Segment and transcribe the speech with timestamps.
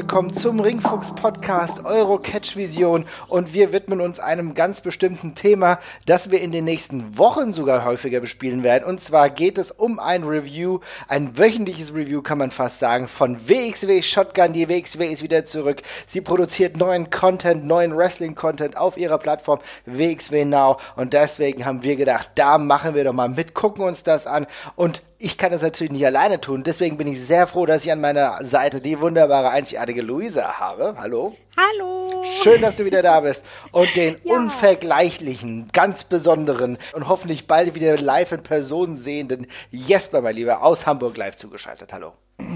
[0.00, 5.78] Willkommen zum Ringfuchs Podcast Euro Catch Vision und wir widmen uns einem ganz bestimmten Thema,
[6.06, 8.84] das wir in den nächsten Wochen sogar häufiger bespielen werden.
[8.84, 13.46] Und zwar geht es um ein Review, ein wöchentliches Review kann man fast sagen, von
[13.46, 14.54] WXW Shotgun.
[14.54, 15.82] Die WXW ist wieder zurück.
[16.06, 21.96] Sie produziert neuen Content, neuen Wrestling-Content auf ihrer Plattform WXW Now und deswegen haben wir
[21.96, 24.46] gedacht, da machen wir doch mal mit, gucken uns das an
[24.76, 26.62] und ich kann das natürlich nicht alleine tun.
[26.64, 30.96] Deswegen bin ich sehr froh, dass ich an meiner Seite die wunderbare, einzigartige Luisa habe.
[30.98, 31.36] Hallo.
[31.56, 32.24] Hallo.
[32.42, 33.44] Schön, dass du wieder da bist.
[33.70, 34.34] Und den ja.
[34.34, 40.86] unvergleichlichen, ganz besonderen und hoffentlich bald wieder live in Person sehenden Jesper, mein Lieber, aus
[40.86, 41.92] Hamburg live zugeschaltet.
[41.92, 42.14] Hallo.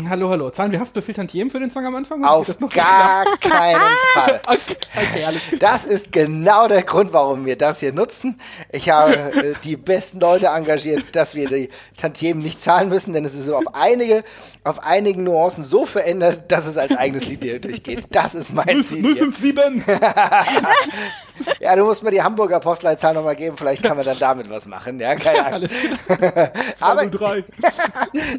[0.09, 0.51] Hallo, hallo.
[0.51, 2.25] Zahlen wir Haftbefehl Tantiem für den Song am Anfang?
[2.25, 3.81] Auf gar keinen
[4.15, 4.41] Fall.
[4.47, 8.41] okay, okay, das ist genau der Grund, warum wir das hier nutzen.
[8.73, 13.25] Ich habe äh, die besten Leute engagiert, dass wir die Tantiemen nicht zahlen müssen, denn
[13.25, 14.25] es ist auf einige,
[14.65, 18.07] auf einigen Nuancen so verändert, dass es als eigenes Lied hier durchgeht.
[18.11, 19.17] Das ist mein Ziel.
[19.17, 19.85] 057!
[21.61, 24.67] ja, du musst mir die Hamburger Postleitzahl nochmal geben, vielleicht kann man dann damit was
[24.67, 24.99] machen.
[24.99, 25.69] Ja, keine Angst.
[26.81, 27.05] aber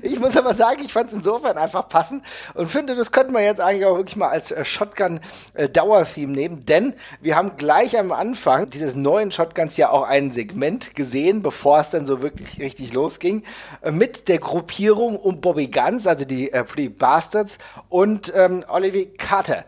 [0.02, 3.44] ich muss aber sagen, ich fand es insofern einfach passend und finde, das könnte man
[3.44, 8.12] jetzt eigentlich auch wirklich mal als äh, Shotgun-Dauer-Theme äh, nehmen, denn wir haben gleich am
[8.12, 12.94] Anfang dieses neuen Shotguns ja auch ein Segment gesehen, bevor es dann so wirklich richtig
[12.94, 13.44] losging,
[13.82, 17.58] äh, mit der Gruppierung um Bobby Guns, also die äh, Pretty Bastards
[17.90, 19.66] und ähm, Olivier Carter.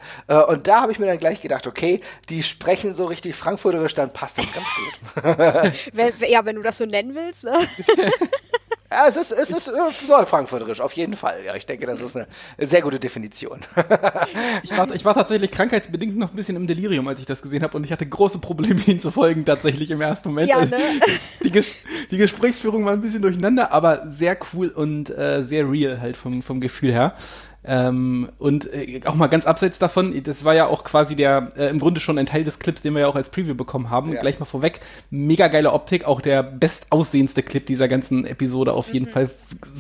[0.48, 3.96] Und da habe ich mir dann gleich gedacht, okay, die sprechen so richtig richtig frankfurterisch,
[3.96, 6.20] dann passt das ganz gut.
[6.30, 7.44] ja, wenn du das so nennen willst.
[7.44, 7.58] Ne?
[8.90, 11.44] Ja, es ist, es ist äh, frankfurterisch, auf jeden Fall.
[11.46, 12.28] Ja, ich denke, das ist eine
[12.58, 13.60] sehr gute Definition.
[14.64, 17.64] ich, war, ich war tatsächlich krankheitsbedingt noch ein bisschen im Delirium, als ich das gesehen
[17.64, 20.48] habe und ich hatte große Probleme, ihn zu folgen, tatsächlich im ersten Moment.
[20.48, 20.80] Ja, ne?
[21.44, 21.76] die, Ges
[22.12, 26.42] die Gesprächsführung war ein bisschen durcheinander, aber sehr cool und äh, sehr real halt vom,
[26.42, 27.16] vom Gefühl her.
[27.64, 31.70] Ähm, und äh, auch mal ganz abseits davon, das war ja auch quasi der, äh,
[31.70, 34.14] im Grunde schon ein Teil des Clips, den wir ja auch als Preview bekommen haben.
[34.14, 34.22] Ja.
[34.22, 34.80] Gleich mal vorweg,
[35.10, 39.12] mega geile Optik, auch der bestaussehendste Clip dieser ganzen Episode auf jeden mhm.
[39.12, 39.30] Fall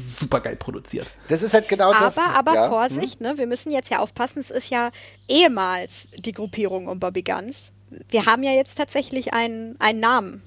[0.09, 1.07] super geil produziert.
[1.29, 2.17] Das ist halt genau aber, das.
[2.17, 2.69] Aber ja.
[2.69, 3.27] Vorsicht, mhm.
[3.27, 3.37] ne?
[3.37, 4.91] wir müssen jetzt ja aufpassen, es ist ja
[5.29, 7.71] ehemals die Gruppierung um Bobby Guns.
[8.09, 10.41] Wir haben ja jetzt tatsächlich einen, einen Namen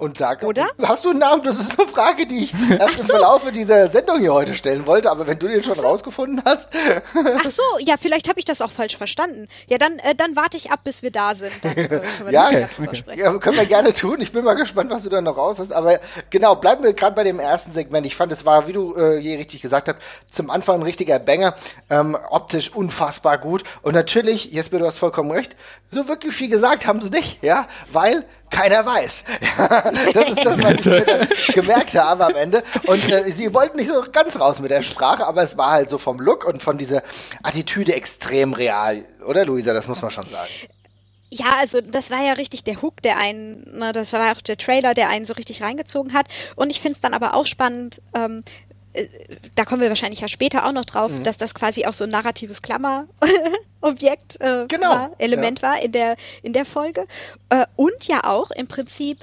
[0.00, 0.68] und sag, Oder?
[0.82, 1.42] hast du einen Namen?
[1.42, 3.02] Das ist eine Frage, die ich erst so.
[3.02, 5.82] im Verlaufe dieser Sendung hier heute stellen wollte, aber wenn du den schon so.
[5.82, 6.70] rausgefunden hast.
[7.44, 9.46] Ach so, ja, vielleicht habe ich das auch falsch verstanden.
[9.68, 11.52] Ja, dann, äh, dann warte ich ab, bis wir da sind.
[11.62, 12.66] Dann äh, können wir ja, okay.
[12.78, 13.20] okay.
[13.20, 14.20] ja, können wir gerne tun.
[14.20, 15.72] Ich bin mal gespannt, was du dann noch raus hast.
[15.72, 16.00] Aber
[16.30, 18.06] genau, bleiben wir gerade bei dem ersten Segment.
[18.06, 19.98] Ich fand, es war, wie du äh, je richtig gesagt hast,
[20.30, 21.54] zum Anfang ein richtiger Banger.
[21.90, 23.64] Ähm, optisch unfassbar gut.
[23.82, 25.56] Und natürlich, Jesper, du hast vollkommen recht,
[25.90, 29.24] so wirklich viel gesagt haben sie nicht, ja, weil keiner weiß.
[30.12, 32.62] das ist das, was ich mir dann gemerkt habe am Ende.
[32.86, 35.90] Und äh, sie wollten nicht so ganz raus mit der Sprache, aber es war halt
[35.90, 37.02] so vom Look und von dieser
[37.42, 39.04] Attitüde extrem real.
[39.26, 39.72] Oder, Luisa?
[39.72, 40.50] Das muss man schon sagen.
[41.32, 44.56] Ja, also das war ja richtig der Hook, der einen, ne, das war auch der
[44.56, 46.26] Trailer, der einen so richtig reingezogen hat.
[46.56, 48.69] Und ich finde es dann aber auch spannend, ähm, äh,
[49.54, 51.22] da kommen wir wahrscheinlich ja später auch noch drauf, mhm.
[51.22, 54.90] dass das quasi auch so ein narratives Klammerobjekt äh, genau.
[54.90, 55.68] war, Element ja.
[55.68, 57.06] war in der, in der Folge.
[57.50, 59.18] Äh, und ja auch im Prinzip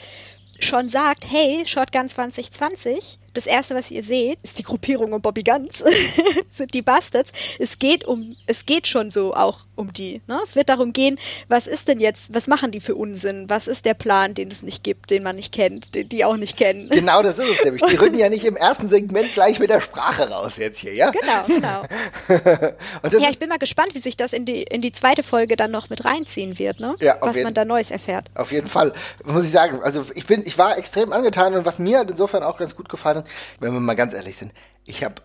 [0.59, 5.43] schon sagt, hey, Shotgun 2020, das erste, was ihr seht, ist die Gruppierung um Bobby
[5.43, 5.83] Guns,
[6.51, 7.31] sind die Bastards.
[7.59, 10.21] Es geht um, es geht schon so auch um die.
[10.27, 10.39] Ne?
[10.43, 13.47] Es wird darum gehen, was ist denn jetzt, was machen die für Unsinn?
[13.47, 16.35] Was ist der Plan, den es nicht gibt, den man nicht kennt, den die auch
[16.35, 16.89] nicht kennen?
[16.89, 17.83] Genau, das ist es nämlich.
[17.83, 21.11] Die rücken ja nicht im ersten Segment gleich mit der Sprache raus jetzt hier, ja?
[21.11, 21.83] Genau, genau.
[23.19, 25.69] ja, ich bin mal gespannt, wie sich das in die, in die zweite Folge dann
[25.69, 26.95] noch mit reinziehen wird, ne?
[26.99, 28.25] Ja, was man da Neues erfährt.
[28.33, 29.81] Auf jeden Fall, muss ich sagen.
[29.83, 33.17] Also ich bin, ich war extrem angetan und was mir insofern auch ganz gut gefallen
[33.17, 33.26] hat,
[33.59, 34.53] wenn wir mal ganz ehrlich sind,
[34.85, 35.15] ich habe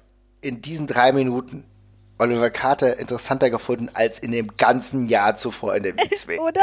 [0.41, 1.65] in diesen drei Minuten
[2.19, 6.39] Oliver Carter interessanter gefunden als in dem ganzen Jahr zuvor in dem WXW.
[6.41, 6.61] Oder?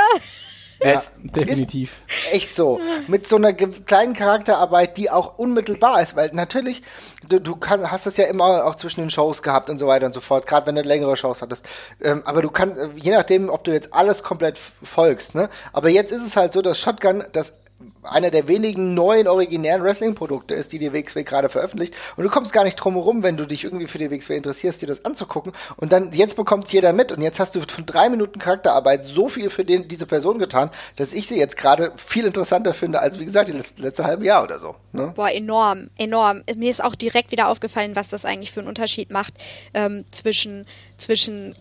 [0.81, 2.01] Ja, definitiv.
[2.31, 2.79] Echt so.
[3.07, 6.83] Mit so einer kleinen Charakterarbeit, die auch unmittelbar ist, weil natürlich,
[7.27, 10.05] du, du kann, hast das ja immer auch zwischen den Shows gehabt und so weiter
[10.05, 11.67] und so fort, gerade wenn du längere Shows hattest.
[12.01, 15.49] Ähm, aber du kannst, je nachdem, ob du jetzt alles komplett folgst, ne?
[15.73, 17.55] Aber jetzt ist es halt so, dass Shotgun das
[18.03, 21.93] einer der wenigen neuen originären Wrestling-Produkte ist, die die WXW gerade veröffentlicht.
[22.15, 24.81] Und du kommst gar nicht drum herum, wenn du dich irgendwie für die WXW interessierst,
[24.81, 25.53] dir das anzugucken.
[25.77, 27.11] Und dann, jetzt bekommt jeder mit.
[27.11, 30.69] Und jetzt hast du von drei Minuten Charakterarbeit so viel für den, diese Person getan,
[30.95, 34.25] dass ich sie jetzt gerade viel interessanter finde, als wie gesagt, die letzte, letzte halbe
[34.25, 34.75] Jahr oder so.
[34.91, 35.13] Ne?
[35.15, 36.43] Boah, enorm, enorm.
[36.55, 39.33] Mir ist auch direkt wieder aufgefallen, was das eigentlich für einen Unterschied macht
[39.73, 40.65] ähm, zwischen,
[40.97, 41.55] zwischen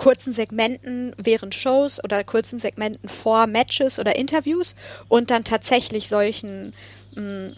[0.00, 4.74] kurzen Segmenten während Shows oder kurzen Segmenten vor Matches oder Interviews
[5.08, 6.72] und dann tatsächlich solchen
[7.14, 7.56] mh, mm,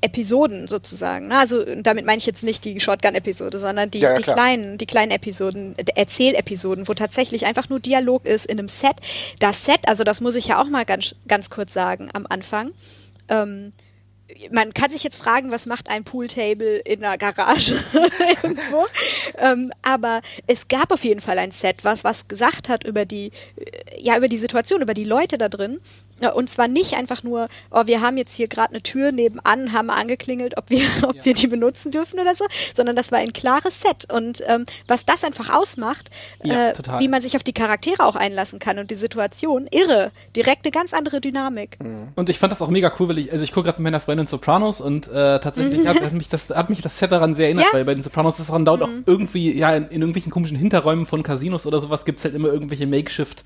[0.00, 1.28] Episoden sozusagen.
[1.28, 1.38] Ne?
[1.38, 5.12] Also damit meine ich jetzt nicht die Shotgun-Episode, sondern die, ja, die kleinen, die kleinen
[5.12, 8.96] Episoden, Erzählepisoden, wo tatsächlich einfach nur Dialog ist in einem Set.
[9.38, 12.72] Das Set, also das muss ich ja auch mal ganz, ganz kurz sagen am Anfang.
[13.28, 13.72] Ähm,
[14.50, 17.82] man kann sich jetzt fragen, was macht ein Pooltable in einer Garage
[18.42, 18.86] irgendwo.
[19.38, 23.32] ähm, aber es gab auf jeden Fall ein Set, was was gesagt hat über die,
[23.56, 25.80] äh, ja über die Situation, über die Leute da drin
[26.34, 29.90] und zwar nicht einfach nur, oh, wir haben jetzt hier gerade eine Tür nebenan, haben
[29.90, 31.24] angeklingelt, ob wir, ob ja.
[31.24, 32.44] wir die benutzen dürfen oder so,
[32.74, 34.12] sondern das war ein klares Set.
[34.12, 36.10] Und ähm, was das einfach ausmacht,
[36.42, 40.12] ja, äh, wie man sich auf die Charaktere auch einlassen kann und die Situation, irre.
[40.36, 41.78] Direkt eine ganz andere Dynamik.
[41.82, 42.08] Mhm.
[42.14, 44.00] Und ich fand das auch mega cool, weil ich, also ich gucke gerade mit meiner
[44.00, 45.88] Freundin Sopranos und äh, tatsächlich mhm.
[45.88, 47.72] hat, hat, mich das, hat mich das Set daran sehr erinnert, ja?
[47.72, 48.86] weil bei den Sopranos ist daran dauert mhm.
[48.86, 52.34] auch irgendwie, ja, in, in irgendwelchen komischen Hinterräumen von Casinos oder sowas gibt es halt
[52.34, 53.44] immer irgendwelche Makeshift-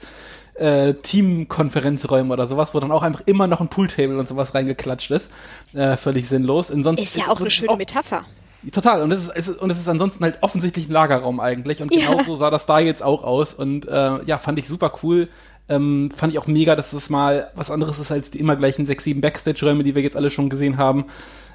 [0.58, 5.10] äh, Teamkonferenzräume oder sowas, wo dann auch einfach immer noch ein Pooltable und sowas reingeklatscht
[5.10, 5.28] ist.
[5.74, 6.70] Äh, völlig sinnlos.
[6.70, 8.24] Ansonsten, ist ja auch eine schöne auch, Metapher.
[8.72, 9.02] Total.
[9.02, 11.80] Und es ist, und es ist ansonsten halt offensichtlich ein Lagerraum eigentlich.
[11.80, 12.10] Und ja.
[12.10, 13.54] genau so sah das da jetzt auch aus.
[13.54, 15.28] Und äh, ja, fand ich super cool.
[15.68, 18.86] Ähm, fand ich auch mega, dass es mal was anderes ist als die immer gleichen
[18.86, 21.06] sechs, sieben Backstage-Räume, die wir jetzt alle schon gesehen haben.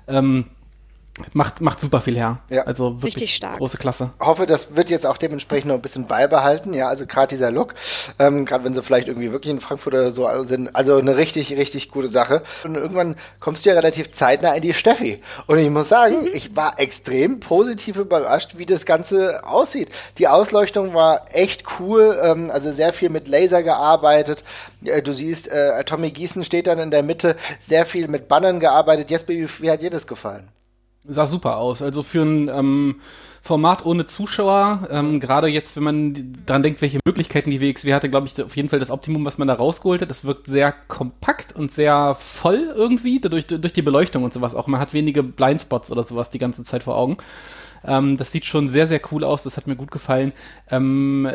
[0.07, 0.45] Ähm,
[1.33, 2.39] macht, macht super viel her.
[2.49, 2.63] Ja.
[2.63, 3.57] Also wirklich Richtig stark.
[3.57, 4.11] große Klasse.
[4.19, 6.73] Hoffe, das wird jetzt auch dementsprechend noch ein bisschen beibehalten.
[6.73, 7.75] Ja, also gerade dieser Look,
[8.19, 11.55] ähm, gerade wenn sie vielleicht irgendwie wirklich in Frankfurt oder so sind, also eine richtig,
[11.57, 12.43] richtig gute Sache.
[12.63, 15.21] Und irgendwann kommst du ja relativ zeitnah in die Steffi.
[15.47, 16.29] Und ich muss sagen, mhm.
[16.33, 19.89] ich war extrem positiv überrascht, wie das Ganze aussieht.
[20.17, 24.43] Die Ausleuchtung war echt cool, ähm, also sehr viel mit Laser gearbeitet.
[24.83, 28.59] Äh, du siehst, äh, Tommy Gießen steht dann in der Mitte, sehr viel mit Bannern
[28.59, 29.11] gearbeitet.
[29.11, 30.49] Jesper, wie, wie hat dir das gefallen?
[31.05, 31.81] Sah super aus.
[31.81, 32.95] Also für ein ähm,
[33.41, 38.09] Format ohne Zuschauer, ähm, gerade jetzt, wenn man dran denkt, welche Möglichkeiten die WXW hatte,
[38.09, 40.09] glaube ich, auf jeden Fall das Optimum, was man da rausgeholt hat.
[40.09, 44.67] Das wirkt sehr kompakt und sehr voll irgendwie, durch, durch die Beleuchtung und sowas auch.
[44.67, 47.17] Man hat wenige Blindspots oder sowas die ganze Zeit vor Augen.
[47.85, 49.43] Ähm, das sieht schon sehr, sehr cool aus.
[49.43, 50.31] Das hat mir gut gefallen.
[50.71, 51.27] Ähm,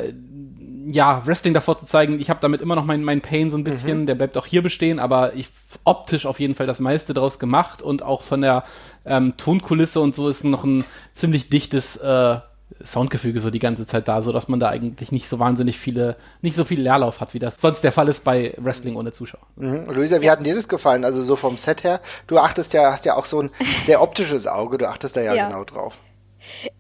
[0.86, 3.64] ja, Wrestling davor zu zeigen, ich habe damit immer noch meinen mein Pain so ein
[3.64, 4.06] bisschen, mhm.
[4.06, 5.48] der bleibt auch hier bestehen, aber ich
[5.84, 8.64] optisch auf jeden Fall das meiste draus gemacht und auch von der
[9.04, 12.38] ähm, Tonkulisse und so ist noch ein ziemlich dichtes äh,
[12.84, 16.16] Soundgefüge so die ganze Zeit da, so dass man da eigentlich nicht so wahnsinnig viele,
[16.42, 19.46] nicht so viel Leerlauf hat, wie das sonst der Fall ist bei Wrestling ohne Zuschauer.
[19.56, 19.90] Mhm.
[19.90, 21.04] Luisa, wie hat dir das gefallen?
[21.04, 23.50] Also so vom Set her, du achtest ja, hast ja auch so ein
[23.84, 25.48] sehr optisches Auge, du achtest da ja, ja.
[25.48, 25.98] genau drauf.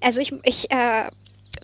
[0.00, 1.08] Also ich, ich äh,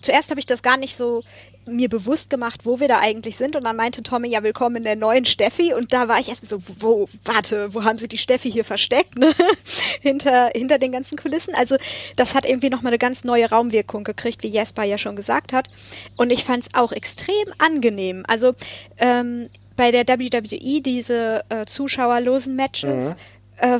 [0.01, 1.23] zuerst habe ich das gar nicht so
[1.65, 3.55] mir bewusst gemacht, wo wir da eigentlich sind.
[3.55, 5.73] Und dann meinte Tommy, ja, willkommen in der neuen Steffi.
[5.73, 9.17] Und da war ich erstmal so, wo, warte, wo haben sie die Steffi hier versteckt,
[9.17, 9.33] ne?
[10.01, 11.55] hinter, hinter den ganzen Kulissen.
[11.55, 11.75] Also,
[12.15, 15.69] das hat irgendwie nochmal eine ganz neue Raumwirkung gekriegt, wie Jesper ja schon gesagt hat.
[16.15, 18.23] Und ich fand es auch extrem angenehm.
[18.27, 18.53] Also,
[18.97, 23.15] ähm, bei der WWE, diese äh, zuschauerlosen Matches, mhm.
[23.57, 23.79] äh,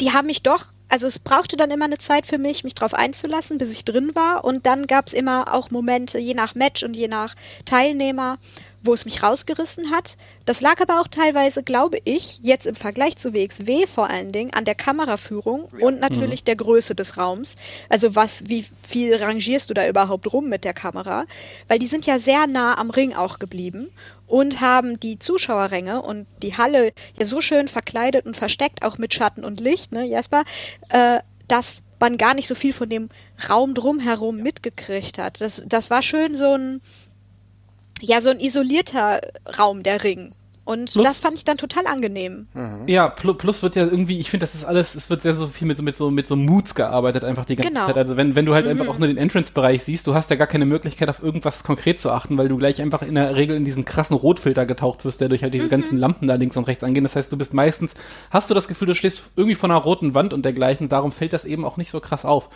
[0.00, 2.94] die haben mich doch also es brauchte dann immer eine Zeit für mich, mich drauf
[2.94, 4.44] einzulassen, bis ich drin war.
[4.44, 8.38] Und dann gab es immer auch Momente, je nach Match und je nach Teilnehmer,
[8.82, 10.16] wo es mich rausgerissen hat.
[10.46, 14.52] Das lag aber auch teilweise, glaube ich, jetzt im Vergleich zu WXW vor allen Dingen
[14.52, 15.86] an der Kameraführung ja.
[15.86, 16.46] und natürlich mhm.
[16.46, 17.56] der Größe des Raums.
[17.88, 21.24] Also was, wie viel rangierst du da überhaupt rum mit der Kamera?
[21.68, 23.90] Weil die sind ja sehr nah am Ring auch geblieben
[24.30, 29.12] und haben die Zuschauerränge und die Halle ja so schön verkleidet und versteckt, auch mit
[29.12, 30.44] Schatten und Licht, ne, Jasper,
[30.90, 31.18] äh,
[31.48, 33.08] dass man gar nicht so viel von dem
[33.48, 35.40] Raum drumherum mitgekriegt hat.
[35.40, 36.80] Das, das war schön so ein,
[38.00, 39.20] ja, so ein isolierter
[39.58, 40.32] Raum, der Ring.
[40.64, 42.46] Und plus, das fand ich dann total angenehm.
[42.54, 42.86] Mhm.
[42.86, 45.46] Ja, plus, plus, wird ja irgendwie, ich finde, das ist alles, es wird sehr so
[45.46, 47.86] viel mit so, mit so, mit so Moods gearbeitet, einfach die ganze genau.
[47.86, 47.96] Zeit.
[47.96, 48.72] Also wenn, wenn du halt mhm.
[48.72, 52.00] einfach auch nur den Entrance-Bereich siehst, du hast ja gar keine Möglichkeit, auf irgendwas konkret
[52.00, 55.20] zu achten, weil du gleich einfach in der Regel in diesen krassen Rotfilter getaucht wirst,
[55.20, 55.70] der durch halt diese mhm.
[55.70, 57.04] ganzen Lampen da links und rechts angehen.
[57.04, 57.94] Das heißt, du bist meistens,
[58.30, 61.32] hast du das Gefühl, du stehst irgendwie vor einer roten Wand und dergleichen, darum fällt
[61.32, 62.48] das eben auch nicht so krass auf.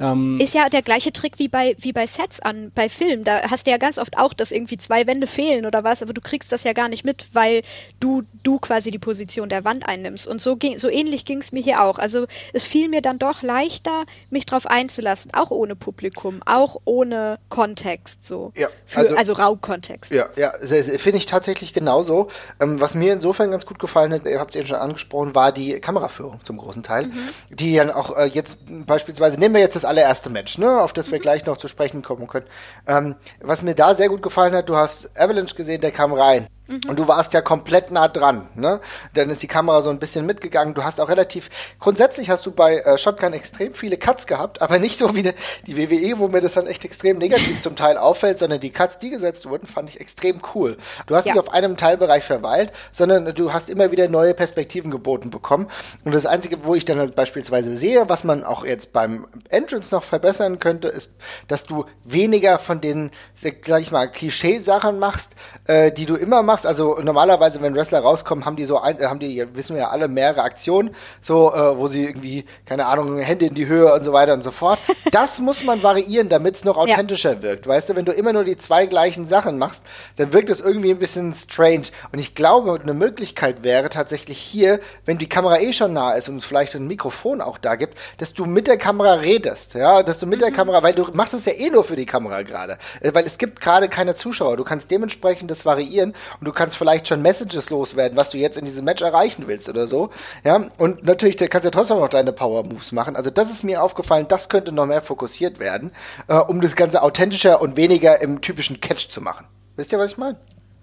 [0.00, 3.24] Ähm, ist ja der gleiche Trick wie bei, wie bei Sets an, bei Filmen.
[3.24, 6.12] Da hast du ja ganz oft auch, dass irgendwie zwei Wände fehlen oder was, aber
[6.12, 7.62] du kriegst das ja gar nicht mit, weil
[8.00, 10.26] du, du quasi die Position der Wand einnimmst.
[10.26, 11.98] Und so, ging, so ähnlich ging es mir hier auch.
[11.98, 17.38] Also es fiel mir dann doch leichter, mich drauf einzulassen, auch ohne Publikum, auch ohne
[17.48, 18.52] Kontext so.
[18.54, 20.10] Ja, Für, also, also Raumkontext.
[20.10, 22.28] Ja, ja, finde ich tatsächlich genauso.
[22.60, 25.52] Ähm, was mir insofern ganz gut gefallen hat, ihr habt es eben schon angesprochen, war
[25.52, 27.06] die Kameraführung zum großen Teil.
[27.06, 27.28] Mhm.
[27.50, 31.10] Die dann auch äh, jetzt beispielsweise, nehmen wir jetzt das allererste Match, ne, auf das
[31.10, 32.46] wir gleich noch zu sprechen kommen können.
[32.86, 36.46] Ähm, was mir da sehr gut gefallen hat, du hast Avalanche gesehen, der kam rein.
[36.68, 36.82] Mhm.
[36.86, 38.80] Und du warst ja komplett nah dran, ne?
[39.14, 40.74] Dann ist die Kamera so ein bisschen mitgegangen.
[40.74, 41.48] Du hast auch relativ,
[41.80, 45.32] grundsätzlich hast du bei äh, Shotgun extrem viele Cuts gehabt, aber nicht so wie die,
[45.66, 48.98] die WWE, wo mir das dann echt extrem negativ zum Teil auffällt, sondern die Cuts,
[48.98, 50.76] die gesetzt wurden, fand ich extrem cool.
[51.06, 51.32] Du hast ja.
[51.32, 55.68] nicht auf einem Teilbereich verweilt, sondern du hast immer wieder neue Perspektiven geboten bekommen.
[56.04, 59.94] Und das Einzige, wo ich dann halt beispielsweise sehe, was man auch jetzt beim Entrance
[59.94, 61.12] noch verbessern könnte, ist,
[61.46, 65.32] dass du weniger von den, sag ich mal, Klischee-Sachen machst,
[65.64, 68.98] äh, die du immer machst machst, also normalerweise, wenn Wrestler rauskommen, haben die so, ein,
[69.00, 73.18] haben die, wissen wir ja alle, mehrere Aktionen, so, äh, wo sie irgendwie, keine Ahnung,
[73.18, 74.78] Hände in die Höhe und so weiter und so fort.
[75.10, 77.42] Das muss man variieren, damit es noch authentischer ja.
[77.42, 77.66] wirkt.
[77.66, 79.84] Weißt du, wenn du immer nur die zwei gleichen Sachen machst,
[80.16, 81.84] dann wirkt es irgendwie ein bisschen strange.
[82.12, 86.28] Und ich glaube, eine Möglichkeit wäre tatsächlich hier, wenn die Kamera eh schon nah ist
[86.28, 90.02] und es vielleicht ein Mikrofon auch da gibt, dass du mit der Kamera redest, ja,
[90.02, 90.44] dass du mit mhm.
[90.44, 93.24] der Kamera, weil du machst es ja eh nur für die Kamera gerade, äh, weil
[93.24, 94.58] es gibt gerade keine Zuschauer.
[94.58, 98.56] Du kannst dementsprechend das variieren und du kannst vielleicht schon Messages loswerden, was du jetzt
[98.56, 100.10] in diesem Match erreichen willst oder so.
[100.44, 103.16] Ja, und natürlich, du kannst ja trotzdem noch deine Power Moves machen.
[103.16, 105.90] Also das ist mir aufgefallen, das könnte noch mehr fokussiert werden,
[106.26, 109.46] äh, um das Ganze authentischer und weniger im typischen Catch zu machen.
[109.76, 110.38] Wisst ihr, was ich meine?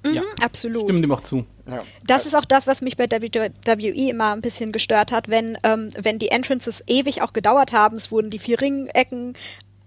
[0.06, 0.84] Mhm, ja, absolut.
[0.84, 1.46] Stimmen dem auch zu.
[1.68, 1.82] Ja.
[2.06, 5.90] Das ist auch das, was mich bei WWE immer ein bisschen gestört hat, wenn, ähm,
[6.00, 7.98] wenn die Entrances ewig auch gedauert haben.
[7.98, 9.34] Es wurden die vier Ringecken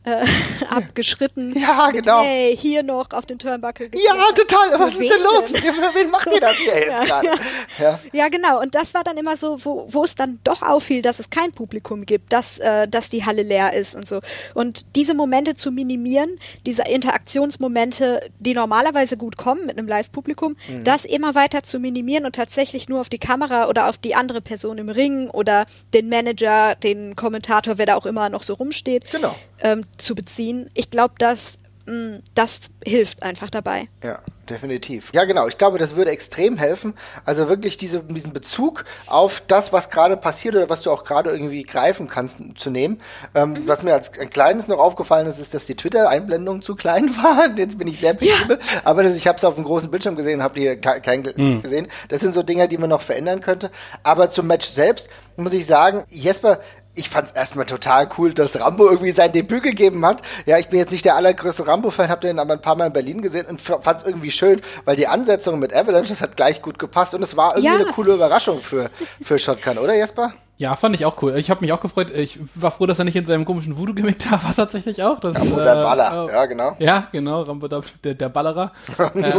[0.05, 0.25] äh,
[0.71, 1.55] abgeschritten.
[1.69, 2.23] Ja, genau.
[2.23, 4.79] Hey, hier noch auf den Turnbuckle Ja, total.
[4.79, 5.51] Was ist denn los?
[5.51, 7.31] Für wen macht ihr das hier jetzt ja, gerade?
[7.79, 8.01] Ja.
[8.13, 8.29] ja.
[8.29, 8.61] genau.
[8.61, 11.53] Und das war dann immer so, wo, wo es dann doch auffiel, dass es kein
[11.53, 14.21] Publikum gibt, dass, äh, dass die Halle leer ist und so.
[14.55, 20.85] Und diese Momente zu minimieren, diese Interaktionsmomente, die normalerweise gut kommen mit einem Live-Publikum, mhm.
[20.85, 24.41] das immer weiter zu minimieren und tatsächlich nur auf die Kamera oder auf die andere
[24.41, 29.11] Person im Ring oder den Manager, den Kommentator, wer da auch immer noch so rumsteht,
[29.11, 29.35] genau.
[29.63, 30.69] Ähm, zu beziehen.
[30.75, 33.89] Ich glaube, dass mm, das hilft einfach dabei.
[34.03, 35.11] Ja, definitiv.
[35.13, 35.47] Ja, genau.
[35.49, 36.95] Ich glaube, das würde extrem helfen.
[37.25, 41.31] Also wirklich diese, diesen Bezug auf das, was gerade passiert oder was du auch gerade
[41.31, 43.01] irgendwie greifen kannst, zu nehmen.
[43.35, 43.69] Ähm, mhm.
[43.69, 47.57] Was mir als ein kleines noch aufgefallen ist, ist, dass die Twitter-Einblendungen zu klein waren.
[47.57, 48.59] Jetzt bin ich sehr penibel.
[48.59, 48.81] Ja.
[48.85, 51.63] Aber das, ich habe es auf dem großen Bildschirm gesehen, habe hier kein mhm.
[51.63, 51.89] gesehen.
[52.09, 53.71] Das sind so Dinge, die man noch verändern könnte.
[54.03, 56.61] Aber zum Match selbst muss ich sagen, Jesper,
[56.99, 60.23] ich fand es erstmal total cool, dass Rambo irgendwie sein Debüt gegeben hat.
[60.47, 62.93] Ja, ich bin jetzt nicht der allergrößte Rambo-Fan, habe den aber ein paar Mal in
[62.93, 66.61] Berlin gesehen und fand es irgendwie schön, weil die Ansetzung mit Avalanche, das hat gleich
[66.61, 67.75] gut gepasst und es war irgendwie ja.
[67.75, 68.91] eine coole Überraschung für,
[69.23, 70.33] für Shotgun, oder Jesper?
[70.59, 71.37] Ja, fand ich auch cool.
[71.37, 72.11] Ich habe mich auch gefreut.
[72.13, 75.21] Ich war froh, dass er nicht in seinem komischen Voodoo-Gimmick da war, tatsächlich auch.
[75.21, 76.77] Das, Rambo äh, der Baller, äh, ja, genau.
[76.81, 78.73] Ja, genau, Rambo der, der, Ballerer.
[79.15, 79.33] äh,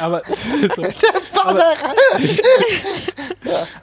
[0.00, 0.22] aber,
[0.76, 0.94] so, der
[1.46, 1.62] Aber,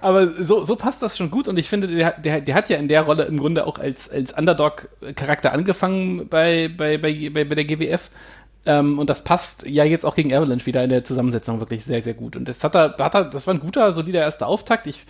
[0.02, 2.78] aber, so, so passt das schon gut und ich finde, der, der, der hat ja
[2.78, 7.56] in der Rolle im Grunde auch als, als Underdog-Charakter angefangen bei, bei, bei, bei, bei
[7.56, 8.10] der GWF.
[8.66, 12.02] Ähm, und das passt ja jetzt auch gegen Avalanche wieder in der Zusammensetzung wirklich sehr,
[12.02, 12.36] sehr gut.
[12.36, 14.88] Und das hat er, hat er, das war ein guter, solider erster Auftakt.
[14.88, 15.04] Ich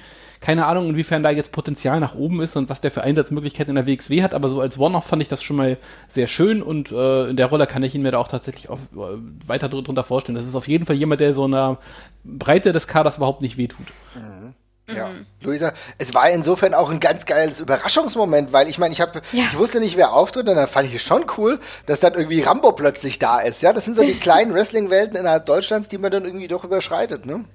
[0.43, 3.85] keine Ahnung, inwiefern da jetzt Potenzial nach oben ist und was der für Einsatzmöglichkeiten in
[3.85, 5.77] der WXW hat, aber so als One-Off fand ich das schon mal
[6.09, 8.77] sehr schön und äh, in der Rolle kann ich ihn mir da auch tatsächlich auch,
[8.77, 10.37] äh, weiter drunter vorstellen.
[10.37, 11.77] Das ist auf jeden Fall jemand, der so einer
[12.25, 13.87] Breite des Kaders überhaupt nicht wehtut.
[14.15, 14.53] Mhm.
[14.93, 15.25] Ja, mhm.
[15.39, 19.43] Luisa, es war insofern auch ein ganz geiles Überraschungsmoment, weil ich meine, ich habe, ja.
[19.49, 22.41] ich wusste nicht, wer auftritt, und dann fand ich es schon cool, dass dann irgendwie
[22.41, 23.61] Rambo plötzlich da ist.
[23.61, 27.25] Ja, das sind so die kleinen Wrestling-Welten innerhalb Deutschlands, die man dann irgendwie doch überschreitet,
[27.25, 27.45] ne?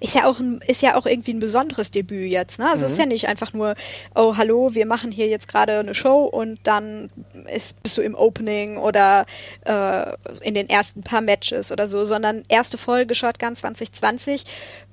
[0.00, 2.70] Ist ja auch ein, ist ja auch irgendwie ein besonderes Debüt jetzt, ne?
[2.70, 2.92] Also mhm.
[2.92, 3.74] ist ja nicht einfach nur,
[4.14, 7.10] oh hallo, wir machen hier jetzt gerade eine Show und dann
[7.52, 9.26] ist, bist du im Opening oder
[9.64, 14.44] äh, in den ersten paar Matches oder so, sondern erste Folge Shotgun 2020.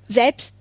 [0.08, 0.54] Selbst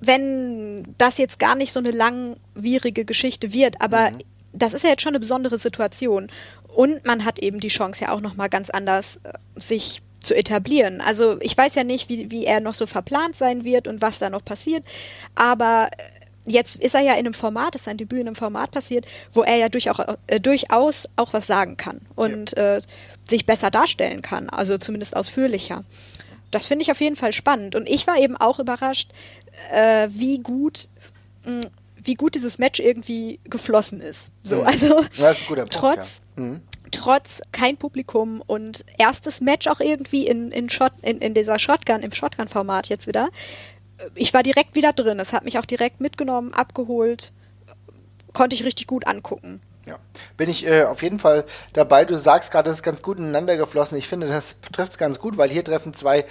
[0.00, 4.18] wenn das jetzt gar nicht so eine langwierige Geschichte wird, aber mhm.
[4.52, 6.28] das ist ja jetzt schon eine besondere Situation.
[6.68, 11.00] Und man hat eben die Chance ja auch nochmal ganz anders äh, sich zu etablieren.
[11.00, 14.18] Also ich weiß ja nicht, wie, wie er noch so verplant sein wird und was
[14.18, 14.84] da noch passiert,
[15.34, 18.70] aber äh, jetzt ist er ja in einem Format, ist sein Debüt in einem Format
[18.70, 22.76] passiert, wo er ja durch auch, äh, durchaus auch was sagen kann und ja.
[22.76, 22.82] äh,
[23.28, 25.84] sich besser darstellen kann, also zumindest ausführlicher.
[26.50, 27.74] Das finde ich auf jeden Fall spannend.
[27.74, 29.10] Und ich war eben auch überrascht,
[29.72, 30.88] äh, wie gut
[31.44, 31.60] mh,
[32.00, 34.30] wie gut dieses Match irgendwie geflossen ist.
[34.42, 34.66] So, mhm.
[34.66, 35.04] also
[35.46, 36.42] Punkt, trotz, ja.
[36.42, 41.58] mhm trotz kein Publikum und erstes Match auch irgendwie in, in, Shot, in, in dieser
[41.58, 43.30] Shotgun, im Shotgun-Format jetzt wieder.
[44.14, 45.18] Ich war direkt wieder drin.
[45.18, 47.32] Es hat mich auch direkt mitgenommen, abgeholt.
[48.32, 49.60] Konnte ich richtig gut angucken.
[49.88, 49.96] Ja,
[50.36, 52.04] bin ich äh, auf jeden Fall dabei.
[52.04, 53.96] Du sagst gerade, das ist ganz gut ineinander geflossen.
[53.96, 56.26] Ich finde, das trifft es ganz gut, weil hier treffen zwei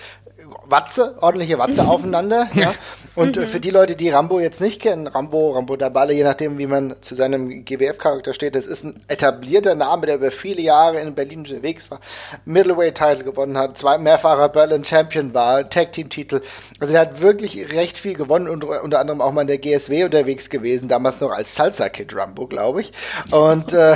[0.66, 1.90] Watze, ordentliche Watze mhm.
[1.90, 2.48] aufeinander.
[2.54, 2.74] Ja.
[3.16, 3.48] Und äh, mhm.
[3.48, 6.96] für die Leute, die Rambo jetzt nicht kennen, Rambo, Rambo Dabale, je nachdem, wie man
[7.02, 11.40] zu seinem GWF-Charakter steht, das ist ein etablierter Name, der über viele Jahre in Berlin
[11.40, 12.00] unterwegs war,
[12.46, 16.42] Middleweight-Title gewonnen hat, zwei mehrfacher Berlin Champion war, Tag-Team-Titel.
[16.80, 20.04] Also er hat wirklich recht viel gewonnen und unter anderem auch mal in der GSW
[20.04, 22.94] unterwegs gewesen, damals noch als Salsa-Kid Rambo, glaube ich.
[23.32, 23.96] Und äh,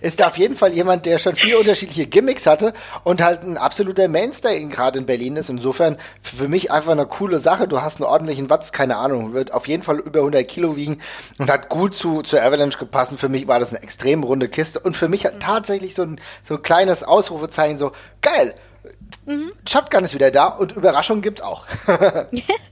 [0.00, 2.72] ist da auf jeden Fall jemand, der schon viele unterschiedliche Gimmicks hatte
[3.04, 5.50] und halt ein absoluter Mainstay gerade in Berlin ist.
[5.50, 7.68] Insofern für mich einfach eine coole Sache.
[7.68, 10.98] Du hast einen ordentlichen Watts, keine Ahnung, wird auf jeden Fall über 100 Kilo wiegen
[11.38, 13.12] und hat gut zu, zu Avalanche gepasst.
[13.16, 15.40] Für mich war das eine extrem runde Kiste und für mich mhm.
[15.40, 18.54] tatsächlich so ein, so ein kleines Ausrufezeichen, so geil.
[19.26, 19.52] Mhm.
[19.68, 21.64] Shotgun ist wieder da und Überraschung gibt's auch.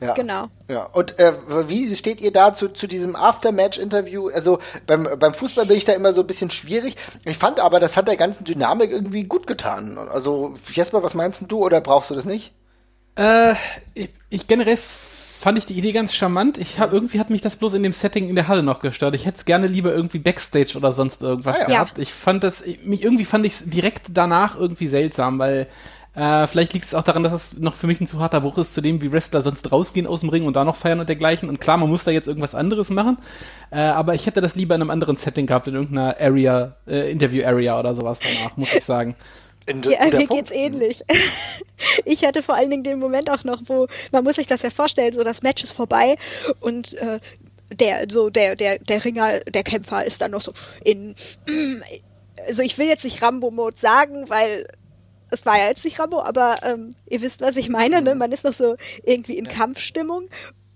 [0.00, 0.14] Ja.
[0.14, 0.48] Genau.
[0.68, 0.84] Ja.
[0.84, 1.32] Und äh,
[1.68, 4.28] wie steht ihr da zu, zu diesem Aftermatch-Interview?
[4.28, 6.96] Also beim, beim Fußball bin ich da immer so ein bisschen schwierig.
[7.24, 9.98] Ich fand aber, das hat der ganzen Dynamik irgendwie gut getan.
[9.98, 12.52] Also, Jesper, was meinst du oder brauchst du das nicht?
[13.16, 13.54] Äh,
[13.94, 14.78] ich, ich generell
[15.42, 16.56] fand ich die Idee ganz charmant.
[16.56, 19.16] Ich hab, irgendwie hat mich das bloß in dem Setting in der Halle noch gestört.
[19.16, 21.66] Ich hätte es gerne lieber irgendwie Backstage oder sonst irgendwas ah, ja.
[21.66, 21.98] gehabt.
[21.98, 25.66] Ich fand das, mich irgendwie fand ich es direkt danach irgendwie seltsam, weil
[26.14, 28.58] äh, vielleicht liegt es auch daran, dass es noch für mich ein zu harter Bruch
[28.58, 31.08] ist zu dem, wie Wrestler sonst rausgehen aus dem Ring und da noch feiern und
[31.08, 31.48] dergleichen.
[31.48, 33.16] Und klar, man muss da jetzt irgendwas anderes machen.
[33.70, 37.10] Äh, aber ich hätte das lieber in einem anderen Setting gehabt, in irgendeiner Area, äh,
[37.10, 39.16] Interview-Area oder sowas danach, muss ich sagen.
[39.66, 41.02] ja, mir geht's ähnlich.
[42.04, 44.70] Ich hatte vor allen Dingen den Moment auch noch, wo man muss sich das ja
[44.70, 46.14] vorstellen, so das Match ist vorbei
[46.60, 47.18] und äh,
[47.74, 50.52] der so der der der Ringer, der Kämpfer ist dann noch so
[50.84, 51.16] in
[52.46, 54.68] also ich will jetzt nicht Rambo-Mode sagen, weil
[55.32, 58.14] es war ja jetzt nicht Rambo, aber ähm, ihr wisst, was ich meine, ne?
[58.14, 58.18] Mhm.
[58.18, 59.50] Man ist noch so irgendwie in ja.
[59.50, 60.28] Kampfstimmung.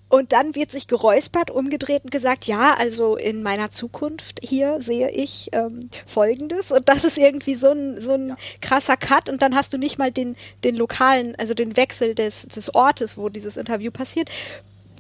[0.09, 5.11] Und dann wird sich geräuspert, umgedreht und gesagt, ja, also in meiner Zukunft hier sehe
[5.11, 6.71] ich ähm, Folgendes.
[6.71, 8.37] Und das ist irgendwie so ein, so ein ja.
[8.61, 9.29] krasser Cut.
[9.29, 13.19] Und dann hast du nicht mal den, den lokalen, also den Wechsel des, des Ortes,
[13.19, 14.31] wo dieses Interview passiert.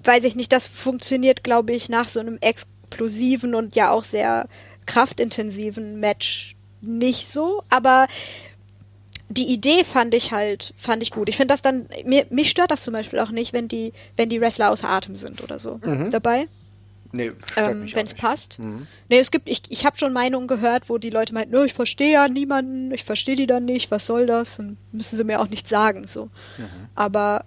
[0.02, 4.48] Weiß ich nicht, das funktioniert, glaube ich, nach so einem explosiven und ja auch sehr
[4.86, 7.62] kraftintensiven Match nicht so.
[7.70, 8.08] Aber
[9.28, 11.28] die Idee fand ich halt, fand ich gut.
[11.28, 14.28] Ich finde das dann, mir, mich stört das zum Beispiel auch nicht, wenn die, wenn
[14.28, 16.10] die Wrestler außer Atem sind oder so mhm.
[16.10, 16.48] dabei.
[17.12, 18.58] Nee, ähm, wenn es passt.
[18.58, 18.86] Mhm.
[19.08, 22.12] Nee, es gibt, ich, ich habe schon Meinungen gehört, wo die Leute meinten, ich verstehe
[22.12, 24.58] ja niemanden, ich verstehe die dann nicht, was soll das?
[24.58, 26.06] Und müssen sie mir auch nicht sagen.
[26.06, 26.26] so.
[26.58, 26.88] Mhm.
[26.94, 27.44] Aber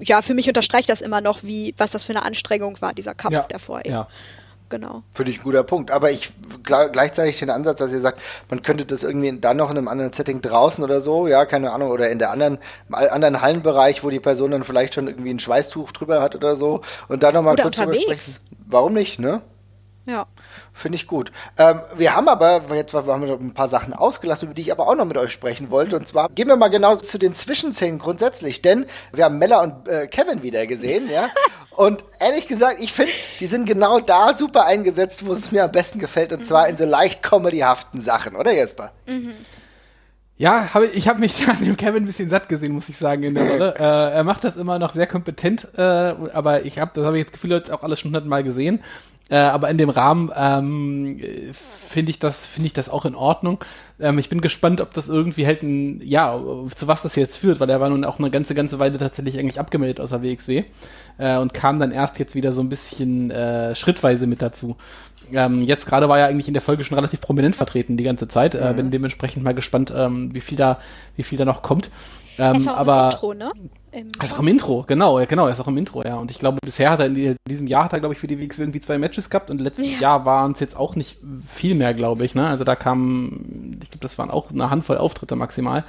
[0.00, 3.14] ja, für mich unterstreicht das immer noch, wie, was das für eine Anstrengung war, dieser
[3.14, 3.80] Kampf ja, davor.
[3.80, 3.94] Eben.
[3.94, 4.08] Ja
[4.68, 5.02] genau.
[5.12, 5.90] Finde ich ein guter Punkt.
[5.90, 9.78] Aber ich gleichzeitig den Ansatz, dass ihr sagt, man könnte das irgendwie dann noch in
[9.78, 12.58] einem anderen Setting draußen oder so, ja, keine Ahnung, oder in der anderen,
[12.90, 16.82] anderen Hallenbereich, wo die Person dann vielleicht schon irgendwie ein Schweißtuch drüber hat oder so
[17.08, 18.36] und dann nochmal kurz drüber sprechen.
[18.66, 19.42] Warum nicht, ne?
[20.08, 20.26] Ja.
[20.72, 21.32] Finde ich gut.
[21.58, 24.88] Ähm, wir haben aber, jetzt haben wir ein paar Sachen ausgelassen, über die ich aber
[24.88, 25.96] auch noch mit euch sprechen wollte.
[25.96, 29.86] Und zwar gehen wir mal genau zu den Zwischenszenen grundsätzlich, denn wir haben Mella und
[29.86, 31.28] äh, Kevin wieder gesehen, ja.
[31.76, 35.70] Und ehrlich gesagt, ich finde, die sind genau da super eingesetzt, wo es mir am
[35.70, 36.44] besten gefällt, und mhm.
[36.44, 38.90] zwar in so leicht comedyhaften Sachen, oder Jesper?
[39.06, 39.34] Mhm.
[40.38, 43.22] Ja, hab, ich habe mich an dem Kevin ein bisschen satt gesehen, muss ich sagen,
[43.22, 43.74] in der Rolle.
[43.78, 47.24] äh, er macht das immer noch sehr kompetent, äh, aber ich habe, das habe ich
[47.24, 48.80] jetzt Gefühl, auch alles schon hundertmal gesehen.
[49.30, 51.20] Äh, aber in dem Rahmen ähm,
[51.52, 53.58] finde ich das finde ich das auch in Ordnung.
[54.00, 56.40] Ähm, ich bin gespannt, ob das irgendwie halt ein ja
[56.74, 59.38] zu was das jetzt führt, weil er war nun auch eine ganze ganze Weile tatsächlich
[59.38, 60.64] eigentlich abgemeldet aus der WXW
[61.18, 64.76] äh, und kam dann erst jetzt wieder so ein bisschen äh, schrittweise mit dazu.
[65.30, 68.28] Ähm, jetzt gerade war er eigentlich in der Folge schon relativ prominent vertreten die ganze
[68.28, 68.54] Zeit.
[68.54, 68.76] Äh, mhm.
[68.76, 70.78] bin dementsprechend mal gespannt, ähm, wie viel da
[71.16, 71.90] wie viel da noch kommt.
[72.38, 73.52] Ähm, ist auch aber, Intro, ne?
[73.92, 76.16] Im er ist auch im Intro, genau, genau, er ist auch im Intro, ja.
[76.16, 78.38] Und ich glaube, bisher hat er in diesem Jahr hat er, glaube ich, für die
[78.38, 80.00] WX irgendwie zwei Matches gehabt und letztes ja.
[80.00, 82.46] Jahr waren es jetzt auch nicht viel mehr, glaube ich, ne?
[82.48, 85.84] Also da kamen, ich glaube, das waren auch eine Handvoll Auftritte maximal.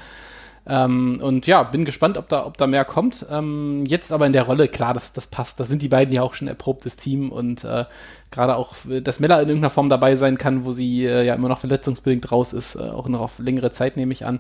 [0.70, 3.26] Ähm, und ja, bin gespannt, ob da, ob da mehr kommt.
[3.30, 5.60] Ähm, jetzt aber in der Rolle, klar, das, das passt.
[5.60, 7.86] Da sind die beiden ja auch schon erprobtes Team und äh,
[8.30, 11.50] gerade auch, dass Mella in irgendeiner Form dabei sein kann, wo sie äh, ja immer
[11.50, 14.40] noch verletzungsbedingt raus ist, äh, auch noch auf längere Zeit, nehme ich an,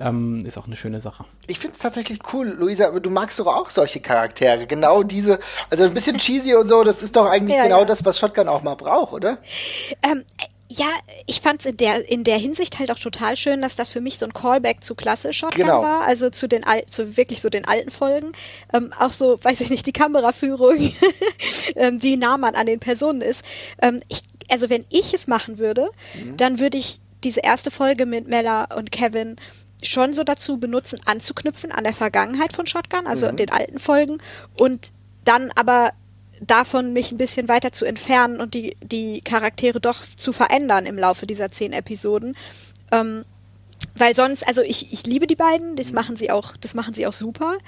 [0.00, 1.26] ähm, ist auch eine schöne Sache.
[1.46, 4.66] Ich finde es tatsächlich cool, Luisa, aber du magst doch auch solche Charaktere.
[4.66, 7.84] Genau diese, also ein bisschen cheesy und so, das ist doch eigentlich ja, genau ja.
[7.84, 9.38] das, was Shotgun auch mal braucht, oder?
[10.02, 10.24] Ähm,
[10.68, 10.88] ja,
[11.26, 14.00] ich fand es in der, in der Hinsicht halt auch total schön, dass das für
[14.00, 15.82] mich so ein Callback zu Klasse Shotgun genau.
[15.82, 18.32] war, also zu den Al zu wirklich so den alten Folgen.
[18.72, 20.92] Ähm, auch so, weiß ich nicht, die Kameraführung,
[21.76, 23.42] ähm, wie nah man an den Personen ist.
[23.80, 26.36] Ähm, ich, also wenn ich es machen würde, mhm.
[26.36, 29.36] dann würde ich diese erste Folge mit Mella und Kevin
[29.84, 33.36] schon so dazu benutzen, anzuknüpfen an der Vergangenheit von Shotgun, also mhm.
[33.36, 34.18] den alten Folgen
[34.58, 34.90] und
[35.24, 35.92] dann aber
[36.40, 40.98] davon mich ein bisschen weiter zu entfernen und die, die Charaktere doch zu verändern im
[40.98, 42.36] Laufe dieser zehn Episoden.
[42.92, 43.24] Ähm,
[43.96, 45.94] weil sonst, also ich, ich liebe die beiden, das mhm.
[45.94, 47.58] machen sie auch, das machen sie auch super.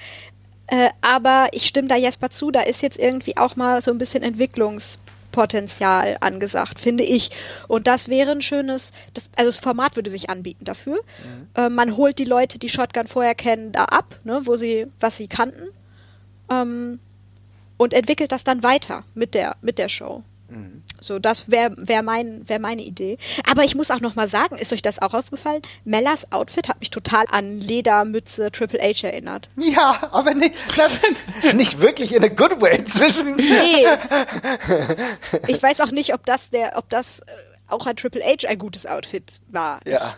[0.67, 3.99] Äh, aber ich stimme da Jesper zu, da ist jetzt irgendwie auch mal so ein
[3.99, 7.31] bisschen Entwicklungspotenzial angesagt, finde ich.
[7.69, 10.97] Und das wäre ein schönes, das, also das Format würde sich anbieten dafür.
[10.97, 11.49] Mhm.
[11.55, 15.17] Äh, man holt die Leute, die Shotgun vorher kennen, da ab, ne, wo sie, was
[15.17, 15.69] sie kannten.
[16.51, 17.01] Ähm,
[17.79, 20.23] und entwickelt das dann weiter mit der, mit der Show.
[20.51, 20.83] Mhm.
[21.01, 23.19] So, das wäre wär mein, wär meine Idee.
[23.49, 25.63] Aber ich muss auch noch mal sagen, ist euch das auch aufgefallen?
[25.85, 29.49] Mellas Outfit hat mich total an Ledermütze Triple H erinnert.
[29.57, 30.55] Ja, aber nicht,
[31.53, 33.37] nicht wirklich in a good way zwischen.
[33.37, 33.87] Nee.
[35.47, 37.25] Ich weiß auch nicht, ob das der, ob das äh,
[37.69, 39.81] auch an Triple H ein gutes Outfit war.
[39.87, 40.17] Ja.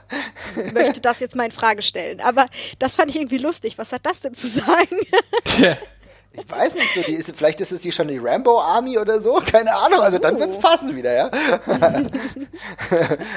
[0.65, 2.21] Ich möchte das jetzt mal in Frage stellen.
[2.21, 2.47] Aber
[2.79, 3.79] das fand ich irgendwie lustig.
[3.79, 4.97] Was hat das denn zu sagen?
[6.33, 9.21] Ich weiß nicht so, die ist, vielleicht ist es die schon die Rambo Army oder
[9.21, 10.61] so, keine Ahnung, also dann wird's oh.
[10.61, 11.31] passen wieder, ja.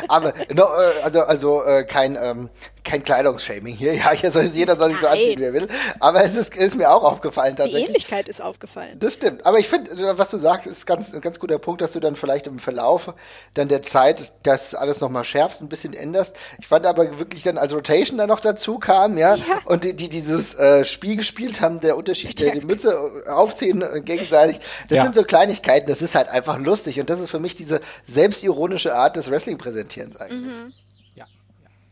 [0.08, 2.50] Aber no, äh, also also äh, kein ähm,
[2.84, 3.94] kein Kleidungsshaming hier.
[4.04, 5.68] Ja, hier soll, jeder soll sich so anziehen, wie er will.
[6.00, 7.84] Aber es ist, ist mir auch aufgefallen tatsächlich.
[7.84, 8.98] Die Ähnlichkeit ist aufgefallen.
[9.00, 9.46] Das stimmt.
[9.46, 12.16] Aber ich finde, was du sagst, ist ganz, ein ganz guter Punkt, dass du dann
[12.16, 13.14] vielleicht im Verlauf
[13.54, 16.36] dann der Zeit das alles nochmal schärfst, ein bisschen änderst.
[16.60, 19.44] Ich fand aber wirklich dann, als Rotation dann noch dazu kam, ja, ja.
[19.66, 24.02] und die, die dieses äh, Spiel gespielt haben, der Unterschied, der die Mütze aufziehen äh,
[24.02, 25.04] gegenseitig, das ja.
[25.04, 27.00] sind so Kleinigkeiten, das ist halt einfach lustig.
[27.00, 30.42] Und das ist für mich diese selbstironische Art des Wrestling-Präsentierens eigentlich.
[30.42, 30.74] Mhm.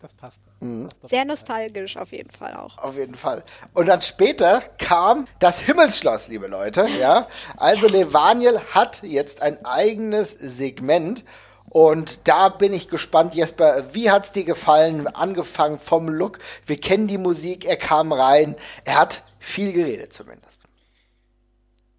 [0.01, 0.39] Das passt.
[0.59, 0.89] Mhm.
[1.03, 2.77] Sehr nostalgisch auf jeden Fall auch.
[2.79, 3.43] Auf jeden Fall.
[3.73, 6.87] Und dann später kam das Himmelsschloss, liebe Leute.
[6.99, 11.23] Ja, also Levaniel hat jetzt ein eigenes Segment.
[11.69, 15.07] Und da bin ich gespannt, Jesper, wie hat's dir gefallen?
[15.07, 16.39] Angefangen vom Look.
[16.65, 18.55] Wir kennen die Musik, er kam rein.
[18.83, 20.61] Er hat viel geredet zumindest.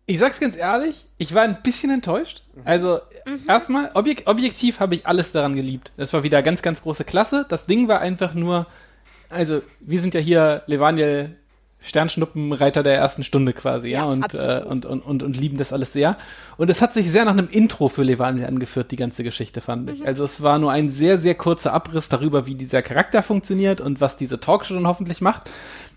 [0.04, 2.42] Ich sag's ganz ehrlich, ich war ein bisschen enttäuscht.
[2.54, 2.62] Mhm.
[2.64, 3.48] Also Mhm.
[3.48, 5.92] Erstmal, objek objektiv habe ich alles daran geliebt.
[5.96, 7.46] Das war wieder ganz, ganz große Klasse.
[7.48, 8.66] Das Ding war einfach nur,
[9.28, 11.36] also wir sind ja hier Levaniel
[11.82, 15.72] Sternschnuppenreiter der ersten Stunde quasi, ja, ja und, äh, und, und, und, und lieben das
[15.72, 16.16] alles sehr.
[16.56, 19.90] Und es hat sich sehr nach einem Intro für Levaniel angeführt, die ganze Geschichte, fand
[19.90, 20.00] ich.
[20.00, 20.06] Mhm.
[20.06, 24.00] Also es war nur ein sehr, sehr kurzer Abriss darüber, wie dieser Charakter funktioniert und
[24.00, 25.50] was diese Talkshow dann hoffentlich macht.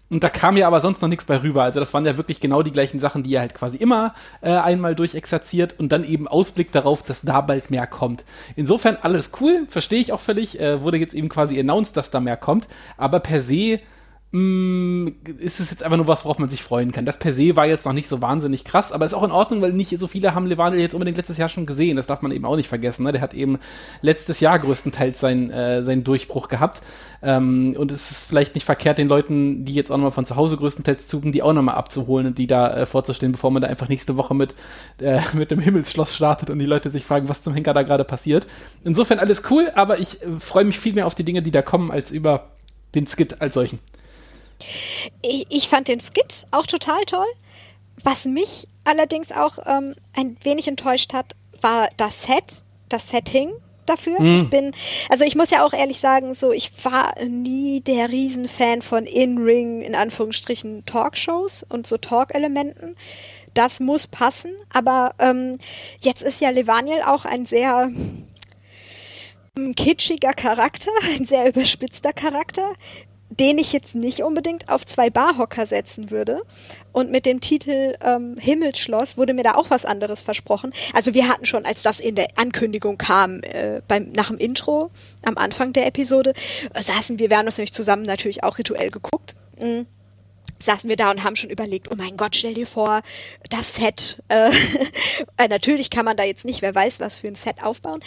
[0.09, 1.63] Und da kam ja aber sonst noch nichts bei rüber.
[1.63, 4.51] Also das waren ja wirklich genau die gleichen Sachen, die er halt quasi immer äh,
[4.51, 8.23] einmal durchexerziert und dann eben Ausblick darauf, dass da bald mehr kommt.
[8.55, 10.59] Insofern alles cool, verstehe ich auch völlig.
[10.59, 12.67] Äh, wurde jetzt eben quasi announced, dass da mehr kommt.
[12.97, 13.79] Aber per se
[14.31, 17.05] ist es jetzt einfach nur was, worauf man sich freuen kann.
[17.05, 19.61] Das per se war jetzt noch nicht so wahnsinnig krass, aber ist auch in Ordnung,
[19.61, 21.95] weil nicht so viele haben Levandel jetzt unbedingt letztes Jahr schon gesehen.
[21.95, 23.03] Das darf man eben auch nicht vergessen.
[23.03, 23.13] Ne?
[23.13, 23.59] Der hat eben
[24.01, 26.81] letztes Jahr größtenteils seinen, äh, seinen Durchbruch gehabt.
[27.23, 30.35] Ähm, und es ist vielleicht nicht verkehrt, den Leuten, die jetzt auch nochmal von zu
[30.35, 33.69] Hause größtenteils zugen, die auch nochmal abzuholen und die da äh, vorzustellen, bevor man da
[33.69, 34.53] einfach nächste Woche mit,
[34.99, 38.03] äh, mit dem Himmelsschloss startet und die Leute sich fragen, was zum Henker da gerade
[38.03, 38.47] passiert.
[38.83, 41.61] Insofern alles cool, aber ich äh, freue mich viel mehr auf die Dinge, die da
[41.61, 42.49] kommen, als über
[42.95, 43.79] den Skit als solchen.
[45.21, 47.27] Ich, ich fand den Skit auch total toll.
[48.03, 53.51] Was mich allerdings auch ähm, ein wenig enttäuscht hat, war das Set, das Setting
[53.85, 54.19] dafür.
[54.21, 54.43] Mhm.
[54.43, 54.71] Ich bin,
[55.09, 59.81] also ich muss ja auch ehrlich sagen, so ich war nie der Riesenfan von In-Ring,
[59.81, 62.95] in Anführungsstrichen, Talkshows und so Talk-Elementen.
[63.53, 65.57] Das muss passen, aber ähm,
[66.01, 67.89] jetzt ist ja Levaniel auch ein sehr
[69.55, 72.73] ähm, kitschiger Charakter, ein sehr überspitzter Charakter,
[73.39, 76.41] den ich jetzt nicht unbedingt auf zwei Barhocker setzen würde.
[76.91, 80.73] Und mit dem Titel ähm, Himmelsschloss wurde mir da auch was anderes versprochen.
[80.93, 84.91] Also wir hatten schon, als das in der Ankündigung kam, äh, beim, nach dem Intro
[85.23, 86.33] am Anfang der Episode,
[86.73, 89.35] äh, saßen wir, wir haben das nämlich zusammen natürlich auch rituell geguckt.
[89.59, 89.85] Mhm
[90.57, 93.01] saßen wir da und haben schon überlegt, oh mein Gott, stell dir vor,
[93.49, 94.23] das Set.
[94.29, 94.51] Äh,
[95.37, 97.99] äh natürlich kann man da jetzt nicht, wer weiß, was für ein Set aufbauen.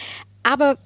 [0.42, 0.78] Aber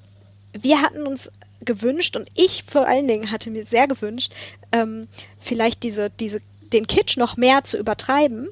[0.53, 1.31] wir hatten uns
[1.65, 4.33] gewünscht und ich vor allen Dingen hatte mir sehr gewünscht,
[4.73, 6.41] ähm, vielleicht diese, diese,
[6.73, 8.49] den Kitsch noch mehr zu übertreiben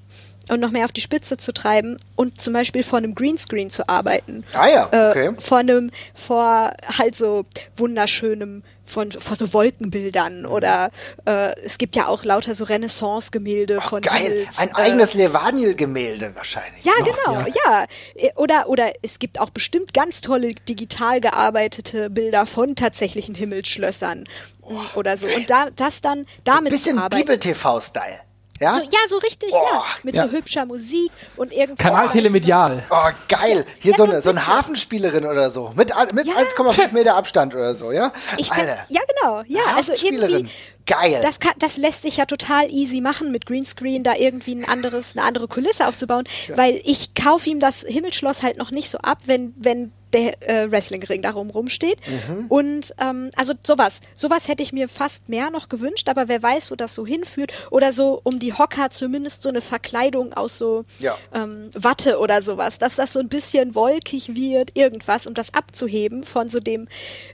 [0.49, 3.89] und noch mehr auf die Spitze zu treiben und zum Beispiel vor einem Greenscreen zu
[3.89, 4.45] arbeiten.
[4.53, 5.27] Ah ja, äh, okay.
[5.27, 7.45] Äh, vor einem, vor halt so
[7.77, 10.91] wunderschönem von vor so Wolkenbildern oder
[11.25, 16.35] äh, es gibt ja auch lauter so Renaissance-Gemälde von geil, Nils, ein äh, eigenes Levaniel-Gemälde
[16.35, 16.85] wahrscheinlich.
[16.85, 17.87] Ja, genau, ja.
[18.17, 18.31] ja.
[18.37, 24.25] Oder oder es gibt auch bestimmt ganz tolle digital gearbeitete Bilder von tatsächlichen Himmelsschlössern
[24.63, 25.27] oh, oder so.
[25.27, 25.37] Geil.
[25.37, 28.21] Und da das dann damit so ein bisschen Bibel-TV-Style.
[28.61, 28.75] Ja?
[28.75, 29.85] So, ja, so richtig, oh, ja.
[30.03, 30.25] Mit ja.
[30.29, 31.83] so hübscher Musik und irgendwie.
[31.83, 32.85] Kanal Telemedial.
[32.91, 33.65] Oh, geil.
[33.79, 35.73] Hier ja, so, eine, so eine Hafenspielerin oder so.
[35.75, 36.35] Mit, mit ja.
[36.35, 38.13] 1,5 Meter Abstand oder so, ja?
[38.37, 38.85] Ich Alter.
[38.89, 39.43] ja, genau.
[39.47, 40.51] Ja, also irgendwie
[40.85, 41.21] geil.
[41.23, 45.17] Das, kann, das lässt sich ja total easy machen, mit Greenscreen da irgendwie ein anderes,
[45.17, 46.59] eine andere Kulisse aufzubauen, ja.
[46.59, 50.71] weil ich kaufe ihm das Himmelschloss halt noch nicht so ab, wenn, wenn der äh,
[50.71, 51.99] Wrestlingring darum rumsteht.
[52.07, 52.47] Mhm.
[52.49, 56.71] Und ähm, also sowas, sowas hätte ich mir fast mehr noch gewünscht, aber wer weiß,
[56.71, 57.53] wo das so hinführt.
[57.71, 61.17] Oder so um die Hocker zumindest so eine Verkleidung aus so ja.
[61.35, 66.25] ähm, Watte oder sowas, dass das so ein bisschen wolkig wird, irgendwas, um das abzuheben
[66.25, 66.89] von so dem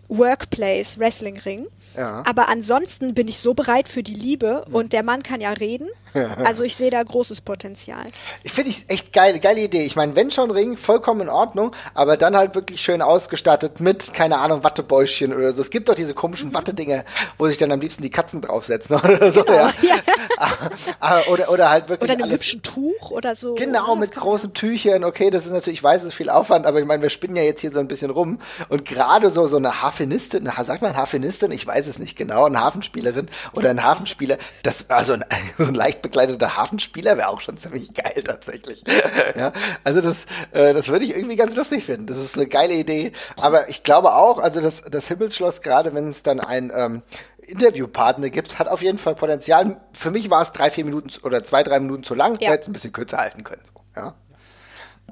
[0.08, 1.66] Workplace Wrestlingring.
[1.96, 2.22] Ja.
[2.26, 5.88] Aber ansonsten bin ich so bereit für die Liebe und der Mann kann ja reden.
[6.44, 8.06] Also ich sehe da großes Potenzial.
[8.42, 9.84] Ich finde ich echt geil, geile Idee.
[9.84, 14.14] Ich meine, wenn schon Ring, vollkommen in Ordnung, aber dann halt wirklich schön ausgestattet mit,
[14.14, 15.60] keine Ahnung, Wattebäuschen oder so.
[15.60, 16.54] Es gibt doch diese komischen mhm.
[16.54, 17.04] Wattedinger,
[17.38, 19.42] wo sich dann am liebsten die Katzen draufsetzen oder so.
[19.42, 19.72] Genau, ja.
[19.82, 19.96] ja.
[21.00, 22.10] Ah, oder, oder halt wirklich.
[22.10, 22.36] Oder einem alles.
[22.36, 23.54] hübschen Tuch oder so.
[23.54, 25.04] Genau, mit großen Tüchern.
[25.04, 27.36] Okay, das ist natürlich, ich weiß, es ist viel Aufwand, aber ich meine, wir spinnen
[27.36, 28.38] ja jetzt hier so ein bisschen rum.
[28.68, 31.52] Und gerade so, so eine Hafenistin, sagt man Hafenistin?
[31.52, 35.24] Ich weiß es nicht genau, eine Hafenspielerin oder ein Hafenspieler, das, also ein,
[35.58, 38.82] so ein leicht bekleideter Hafenspieler wäre auch schon ziemlich geil tatsächlich.
[39.36, 39.52] ja,
[39.84, 42.06] also das, äh, das würde ich irgendwie ganz lustig finden.
[42.06, 43.12] Das ist eine geile Idee.
[43.36, 47.02] Aber ich glaube auch, also das, das Himmelsschloss, gerade wenn es dann ein ähm,
[47.38, 49.80] Interviewpartner gibt, hat auf jeden Fall Potenzial.
[49.92, 52.40] Für mich war es drei, vier Minuten oder zwei, drei Minuten zu lang.
[52.40, 52.50] Ja.
[52.50, 53.62] Hätte es ein bisschen kürzer halten können.
[53.94, 54.14] Ja.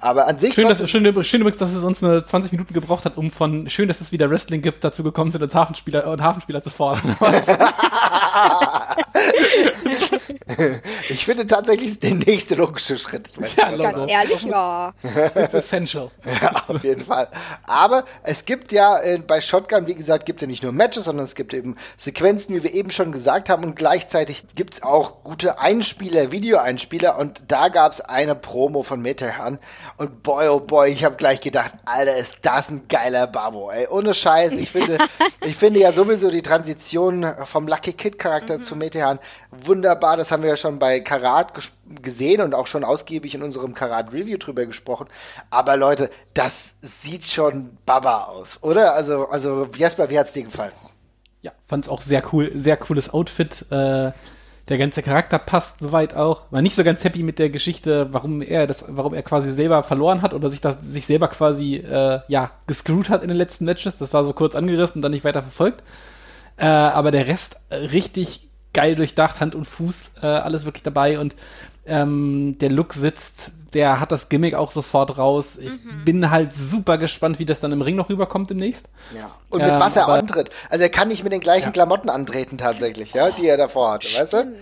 [0.00, 0.54] Aber an sich.
[0.54, 3.68] Schön, dass, schön, schön übrigens, dass es uns eine 20 Minuten gebraucht hat, um von
[3.70, 7.16] schön, dass es wieder Wrestling gibt, dazu gekommen sind, uns Hafenspieler und Hafenspieler zu fordern.
[11.09, 13.28] ich finde tatsächlich ist der nächste logische Schritt.
[13.28, 14.92] Ich meine, ja, ganz ehrlich, ja.
[15.35, 16.11] It's essential.
[16.42, 17.28] Ja, auf jeden Fall.
[17.64, 21.04] Aber es gibt ja äh, bei Shotgun, wie gesagt, gibt es ja nicht nur Matches,
[21.04, 23.62] sondern es gibt eben Sequenzen, wie wir eben schon gesagt haben.
[23.64, 27.16] Und gleichzeitig gibt es auch gute Einspieler, Videoeinspieler.
[27.18, 29.59] Und da gab es eine Promo von Metehan.
[29.96, 33.86] Und boy, oh boy, ich habe gleich gedacht, Alter, ist das ein geiler Babo, ey.
[33.88, 34.52] Ohne Scheiß.
[34.52, 34.98] Ich finde,
[35.40, 38.62] ich finde ja sowieso die Transition vom Lucky Kid Charakter mhm.
[38.62, 39.18] zu Metehan
[39.50, 40.16] wunderbar.
[40.16, 41.52] Das haben wir ja schon bei Karat
[42.02, 45.06] gesehen und auch schon ausgiebig in unserem Karat Review drüber gesprochen.
[45.50, 48.94] Aber Leute, das sieht schon Baba aus, oder?
[48.94, 50.72] Also, also Jesper, wie hat's dir gefallen?
[51.42, 53.66] Ja, fand's auch sehr cool, sehr cooles Outfit.
[53.70, 54.12] Äh,
[54.68, 56.50] der ganze Charakter passt soweit auch.
[56.50, 59.83] War nicht so ganz happy mit der Geschichte, warum er das, warum er quasi selber
[59.83, 63.66] verloren hat oder sich das, sich selber quasi äh, ja gescrewt hat in den letzten
[63.66, 63.98] Matches.
[63.98, 65.83] Das war so kurz angerissen und dann nicht weiter verfolgt.
[66.57, 71.18] Äh, aber der Rest äh, richtig geil durchdacht, Hand und Fuß, äh, alles wirklich dabei
[71.18, 71.35] und
[71.86, 75.58] ähm, der Look sitzt, der hat das Gimmick auch sofort raus.
[75.58, 76.04] Ich mhm.
[76.04, 78.88] bin halt super gespannt, wie das dann im Ring noch rüberkommt demnächst.
[79.16, 79.30] Ja.
[79.50, 80.50] Und mit ähm, was er antritt.
[80.70, 81.70] Also er kann nicht mit den gleichen ja.
[81.72, 84.54] Klamotten antreten tatsächlich, ja, die er davor hatte, weißt du?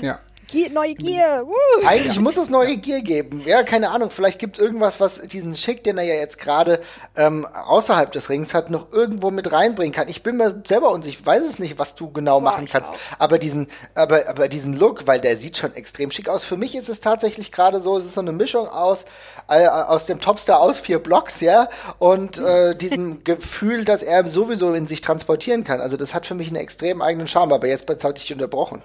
[0.00, 0.18] Ja.
[0.52, 1.46] Gier, neue Gier.
[1.46, 1.86] Woo.
[1.86, 3.42] Eigentlich muss es neue Gier geben.
[3.46, 4.10] Ja, keine Ahnung.
[4.10, 6.80] Vielleicht gibt es irgendwas, was diesen Schick, den er ja jetzt gerade
[7.16, 10.08] ähm, außerhalb des Rings hat, noch irgendwo mit reinbringen kann.
[10.08, 11.18] Ich bin mir selber unsicher.
[11.18, 12.92] Ich weiß es nicht, was du genau Boah, machen kannst.
[12.92, 12.96] Auch.
[13.18, 16.44] Aber diesen, aber, aber diesen Look, weil der sieht schon extrem schick aus.
[16.44, 19.06] Für mich ist es tatsächlich gerade so, es ist so eine Mischung aus,
[19.48, 24.74] äh, aus dem Topstar aus vier Blocks, ja, und äh, diesem Gefühl, dass er sowieso
[24.74, 25.80] in sich transportieren kann.
[25.80, 27.52] Also das hat für mich einen extrem eigenen Charme.
[27.52, 28.82] Aber jetzt hat dich unterbrochen.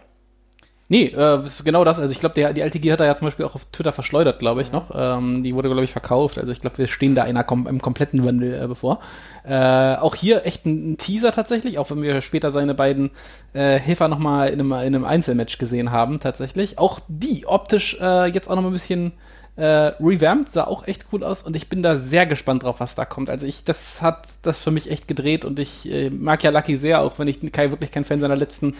[0.89, 1.99] Nee, äh, genau das.
[1.99, 4.39] Also ich glaube, die alte Gier hat er ja zum Beispiel auch auf Twitter verschleudert,
[4.39, 4.91] glaube ich, noch.
[4.95, 6.37] Ähm, die wurde, glaube ich, verkauft.
[6.37, 9.01] Also ich glaube, wir stehen da einer kom im kompletten Wandel äh, bevor.
[9.43, 13.11] Äh, auch hier echt ein, Teaser tatsächlich, auch wenn wir später seine beiden
[13.53, 16.79] äh, Helfer nochmal in einem, in einem Einzelmatch gesehen haben, tatsächlich.
[16.79, 19.11] Auch die optisch äh, jetzt auch nochmal ein bisschen
[19.57, 22.95] äh, revamped, sah auch echt cool aus und ich bin da sehr gespannt drauf, was
[22.95, 23.29] da kommt.
[23.29, 26.77] Also ich, das hat das für mich echt gedreht und ich äh, mag ja Lucky
[26.77, 28.75] sehr, auch wenn ich kein, wirklich kein Fan seiner letzten,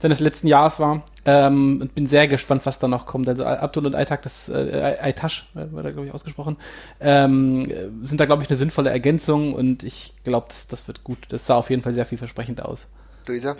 [0.00, 1.02] seines letzten Jahres war.
[1.26, 3.28] Ähm, und bin sehr gespannt, was da noch kommt.
[3.28, 6.56] Also Abdul und Aitak, das äh, Aitash, äh, war da glaube ich ausgesprochen,
[7.00, 7.64] ähm,
[8.04, 11.18] sind da glaube ich eine sinnvolle Ergänzung und ich glaube, das, das wird gut.
[11.30, 12.88] Das sah auf jeden Fall sehr vielversprechend aus.
[13.26, 13.56] Luisa?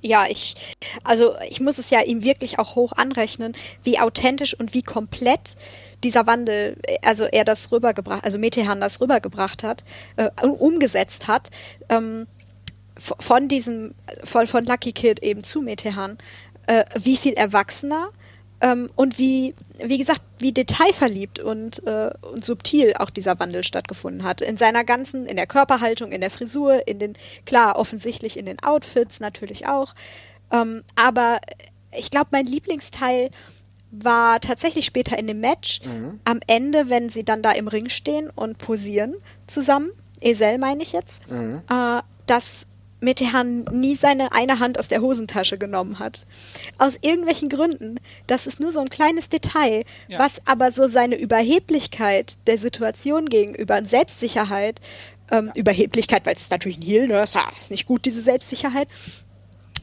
[0.00, 0.54] Ja, ich,
[1.04, 5.56] also ich muss es ja ihm wirklich auch hoch anrechnen, wie authentisch und wie komplett
[6.02, 9.84] dieser Wandel, also er das rübergebracht, also Metehan das rübergebracht hat,
[10.16, 11.50] äh, umgesetzt hat,
[11.88, 12.26] ähm,
[12.98, 16.16] von diesem, von, von Lucky Kid eben zu Metehan,
[16.66, 18.10] äh, wie viel erwachsener
[18.60, 24.22] ähm, und wie, wie gesagt, wie detailverliebt und, äh, und subtil auch dieser Wandel stattgefunden
[24.22, 24.40] hat.
[24.40, 28.62] In seiner ganzen, in der Körperhaltung, in der Frisur, in den, klar, offensichtlich in den
[28.62, 29.94] Outfits natürlich auch.
[30.50, 31.40] Ähm, aber
[31.96, 33.30] ich glaube, mein Lieblingsteil
[33.90, 35.80] war tatsächlich später in dem Match.
[35.84, 36.20] Mhm.
[36.24, 39.14] Am Ende, wenn sie dann da im Ring stehen und posieren
[39.46, 41.62] zusammen, Esel meine ich jetzt, mhm.
[41.68, 42.66] äh, dass
[43.06, 46.26] Metehan nie seine eine Hand aus der Hosentasche genommen hat.
[46.76, 48.00] Aus irgendwelchen Gründen.
[48.26, 50.18] Das ist nur so ein kleines Detail, ja.
[50.18, 54.80] was aber so seine Überheblichkeit der Situation gegenüber, Selbstsicherheit,
[55.30, 55.60] ähm, ja.
[55.60, 57.14] Überheblichkeit, weil es ist natürlich ein Heal, ne?
[57.14, 58.88] das ist nicht gut, diese Selbstsicherheit,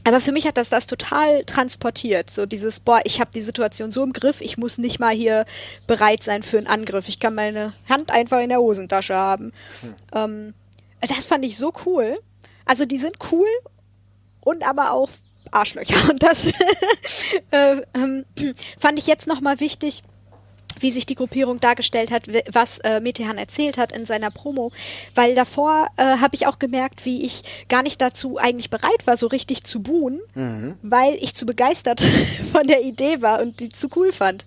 [0.06, 2.28] Aber für mich hat das das total transportiert.
[2.28, 5.46] So dieses, boah, ich habe die Situation so im Griff, ich muss nicht mal hier
[5.86, 7.08] bereit sein für einen Angriff.
[7.08, 9.52] Ich kann meine Hand einfach in der Hosentasche haben.
[9.80, 9.94] Hm.
[10.14, 10.54] Ähm,
[11.00, 12.18] das fand ich so cool.
[12.64, 13.48] Also die sind cool
[14.40, 15.10] und aber auch
[15.50, 16.10] Arschlöcher.
[16.10, 16.46] Und das
[17.50, 18.24] äh, äh,
[18.78, 20.02] fand ich jetzt nochmal wichtig
[20.80, 24.72] wie sich die Gruppierung dargestellt hat, was äh, Metehan erzählt hat in seiner Promo,
[25.14, 29.16] weil davor äh, habe ich auch gemerkt, wie ich gar nicht dazu eigentlich bereit war,
[29.16, 30.74] so richtig zu buhen, mhm.
[30.82, 32.00] weil ich zu begeistert
[32.52, 34.46] von der Idee war und die zu cool fand.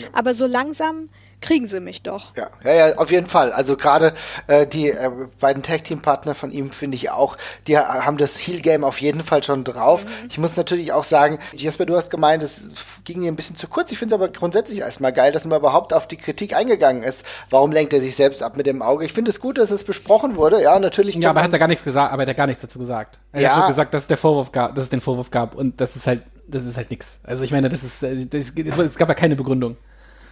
[0.00, 0.08] Ja.
[0.12, 1.08] Aber so langsam
[1.44, 2.34] kriegen sie mich doch.
[2.36, 3.52] Ja, ja, ja auf jeden Fall.
[3.52, 4.14] Also gerade
[4.46, 9.00] äh, die äh, beiden Tag-Team-Partner von ihm finde ich auch, die haben das Heal-Game auf
[9.00, 10.04] jeden Fall schon drauf.
[10.04, 10.28] Mhm.
[10.30, 12.72] Ich muss natürlich auch sagen, Jesper, du hast gemeint, es
[13.04, 13.92] ging mir ein bisschen zu kurz.
[13.92, 17.26] Ich finde es aber grundsätzlich erstmal geil, dass man überhaupt auf die Kritik eingegangen ist.
[17.50, 19.04] Warum lenkt er sich selbst ab mit dem Auge?
[19.04, 20.62] Ich finde es gut, dass es besprochen wurde.
[20.62, 21.14] Ja, natürlich.
[21.16, 23.18] Ja, aber er hat da gar nichts gesagt, aber er hat gar nichts dazu gesagt.
[23.32, 23.50] Er ja.
[23.50, 25.94] hat nur gesagt, dass es der Vorwurf gab, dass es den Vorwurf gab und das
[25.94, 27.18] ist halt das ist halt nichts.
[27.22, 29.76] Also ich meine, das ist, äh, das, es gab ja keine Begründung.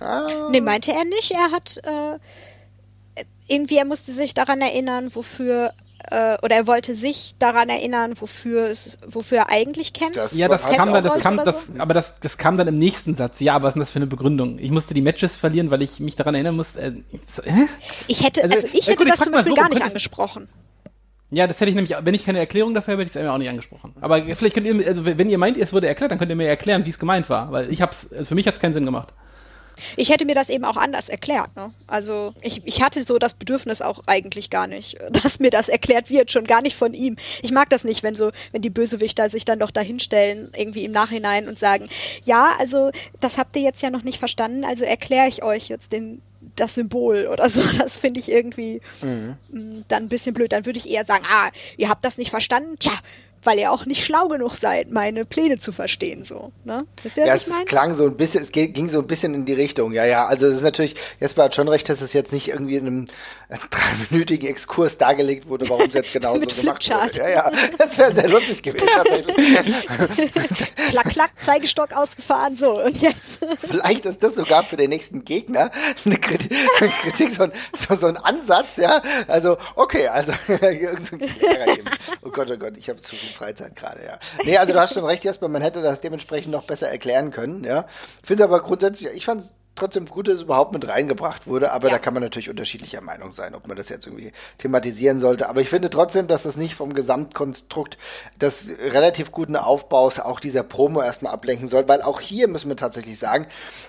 [0.03, 0.49] Ah.
[0.51, 1.31] Nee, meinte er nicht.
[1.31, 2.19] Er hat äh,
[3.47, 5.73] irgendwie, er musste sich daran erinnern, wofür
[6.11, 10.17] äh, oder er wollte sich daran erinnern, wofür es, wofür er eigentlich kämpft.
[10.17, 11.73] Das ja, das kam dann, das kam, das, so?
[11.79, 13.41] aber das, das kam dann im nächsten Satz.
[13.41, 14.59] Ja, aber was ist denn das für eine Begründung?
[14.59, 16.77] Ich musste die Matches verlieren, weil ich mich daran erinnern muss.
[16.77, 16.93] Äh,
[18.09, 20.49] ich hätte, also, also ich hätte gut, das zum Beispiel so, gar nicht angesprochen.
[21.31, 23.39] Ja, das hätte ich nämlich, wenn ich keine Erklärung dafür habe, hätte ich es auch
[23.39, 23.95] nicht angesprochen.
[24.03, 26.49] Aber vielleicht könnt ihr, also wenn ihr meint, es wurde erklärt, dann könnt ihr mir
[26.49, 28.85] erklären, wie es gemeint war, weil ich hab's, also für mich hat es keinen Sinn
[28.85, 29.15] gemacht.
[29.97, 31.55] Ich hätte mir das eben auch anders erklärt.
[31.57, 31.73] Ne?
[31.87, 36.11] Also ich, ich hatte so das Bedürfnis auch eigentlich gar nicht, dass mir das erklärt
[36.11, 37.17] wird, schon gar nicht von ihm.
[37.43, 40.93] Ich mag das nicht, wenn so, wenn die Bösewichter sich dann doch dahinstellen, irgendwie im
[40.93, 41.89] Nachhinein und sagen,
[42.25, 45.93] ja, also das habt ihr jetzt ja noch nicht verstanden, also erkläre ich euch jetzt
[45.93, 46.23] den,
[46.57, 47.63] das Symbol oder so.
[47.79, 49.37] Das finde ich irgendwie mhm.
[49.51, 50.53] Mm, dann ein bisschen blöd.
[50.53, 52.77] Dann würde ich eher sagen, ah, ihr habt das nicht verstanden?
[52.79, 52.93] Tja,
[53.45, 56.87] weil ihr auch nicht schlau genug seid, meine Pläne zu verstehen, so, ne?
[57.03, 59.45] Wisst ihr, ja, es, es klang so ein bisschen, es ging so ein bisschen in
[59.45, 62.33] die Richtung, ja, ja, also es ist natürlich, Jesper hat schon recht, dass es jetzt
[62.33, 63.07] nicht irgendwie in einem
[63.71, 67.17] dreiminütigen Exkurs dargelegt wurde, warum es jetzt genau so gemacht wurde.
[67.17, 69.87] Ja, ja, das wäre sehr lustig gewesen, tatsächlich.
[70.91, 73.41] klack, klack, Zeigestock ausgefahren, so, und jetzt.
[73.59, 75.71] Vielleicht ist das sogar für den nächsten Gegner
[76.05, 81.07] eine Kritik, eine Kritik so, ein, so, so, ein Ansatz, ja, also, okay, also, irgend
[81.07, 81.23] so ein
[82.23, 84.19] Oh Gott, oh Gott, ich habe zu viel Freizeit gerade, ja.
[84.45, 87.65] Nee, also du hast schon recht, Jasper, man hätte das dementsprechend noch besser erklären können,
[87.65, 87.87] ja.
[88.23, 91.73] Ich finde es aber grundsätzlich, ich fand trotzdem gut, dass es überhaupt mit reingebracht wurde,
[91.73, 91.95] aber ja.
[91.95, 95.49] da kann man natürlich unterschiedlicher Meinung sein, ob man das jetzt irgendwie thematisieren sollte.
[95.49, 97.97] Aber ich finde trotzdem, dass das nicht vom Gesamtkonstrukt
[98.41, 102.77] des relativ guten Aufbaus auch dieser Promo erstmal ablenken soll, weil auch hier müssen wir
[102.77, 103.47] tatsächlich sagen,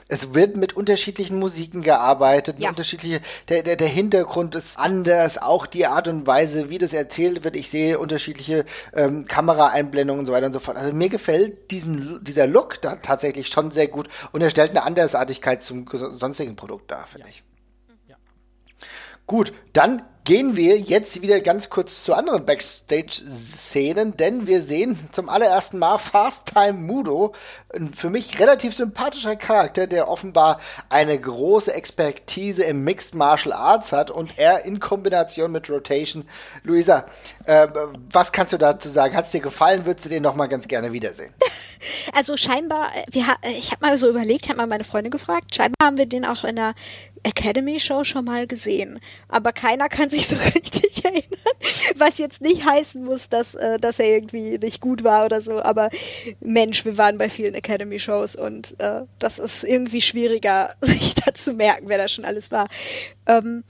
[0.08, 2.70] es wird mit unterschiedlichen Musiken gearbeitet, ja.
[2.70, 3.20] unterschiedliche,
[3.50, 7.58] der, der, der Hintergrund ist anders, auch die Art und Weise, wie das erzählt wird.
[7.58, 10.78] Ich sehe unterschiedliche ähm, Kameraeinblendungen und so weiter und so fort.
[10.78, 14.84] Also mir gefällt diesen, dieser Look da tatsächlich schon sehr gut und er stellt eine
[14.84, 17.30] Andersartigkeit zu zum sonstigen Produkt da, finde ja.
[17.30, 17.44] ich.
[18.08, 18.16] Ja.
[19.26, 25.28] Gut, dann gehen wir jetzt wieder ganz kurz zu anderen Backstage-Szenen, denn wir sehen zum
[25.28, 27.34] allerersten Mal Fast Time Mudo,
[27.74, 33.92] ein für mich relativ sympathischer Charakter, der offenbar eine große Expertise im Mixed Martial Arts
[33.92, 36.26] hat und er in Kombination mit Rotation.
[36.64, 37.06] Luisa,
[37.46, 37.68] äh,
[38.12, 39.16] was kannst du dazu sagen?
[39.16, 39.86] Hat es dir gefallen?
[39.86, 41.34] Würdest du den noch mal ganz gerne wiedersehen?
[42.14, 43.26] Also scheinbar, wir,
[43.58, 46.46] ich habe mal so überlegt, habe mal meine Freunde gefragt, scheinbar haben wir den auch
[46.46, 46.76] in der
[47.24, 51.24] Academy Show schon mal gesehen, aber keiner kann sich so richtig erinnern,
[51.96, 55.62] was jetzt nicht heißen muss, dass, äh, dass er irgendwie nicht gut war oder so,
[55.62, 55.90] aber
[56.40, 61.34] Mensch, wir waren bei vielen Academy Shows und äh, das ist irgendwie schwieriger, sich da
[61.34, 62.68] zu merken, wer da schon alles war.
[63.26, 63.64] Ähm,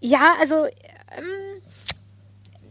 [0.00, 1.62] ja, also ähm,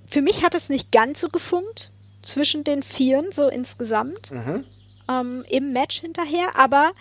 [0.08, 4.32] für mich hat es nicht ganz so gefunkt zwischen den Vieren, so insgesamt.
[4.32, 4.66] Mhm.
[5.10, 6.92] Ähm, im Match hinterher, aber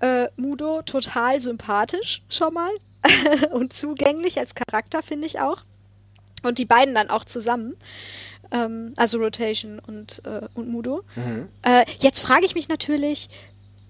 [0.00, 2.70] äh, Mudo total sympathisch schon mal
[3.52, 5.62] und zugänglich als Charakter, finde ich auch.
[6.42, 7.76] Und die beiden dann auch zusammen.
[8.50, 11.02] Ähm, also Rotation und, äh, und Mudo.
[11.16, 11.48] Mhm.
[11.62, 13.28] Äh, jetzt frage ich mich natürlich,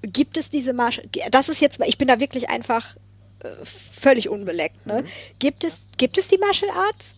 [0.03, 1.01] gibt es diese Marsch.
[1.31, 2.97] Das ist jetzt, ich bin da wirklich einfach
[3.41, 4.87] äh, völlig unbeleckt.
[4.87, 5.03] Ne?
[5.03, 5.07] Mhm.
[5.39, 7.17] Gibt, es, gibt es die Martial Arts,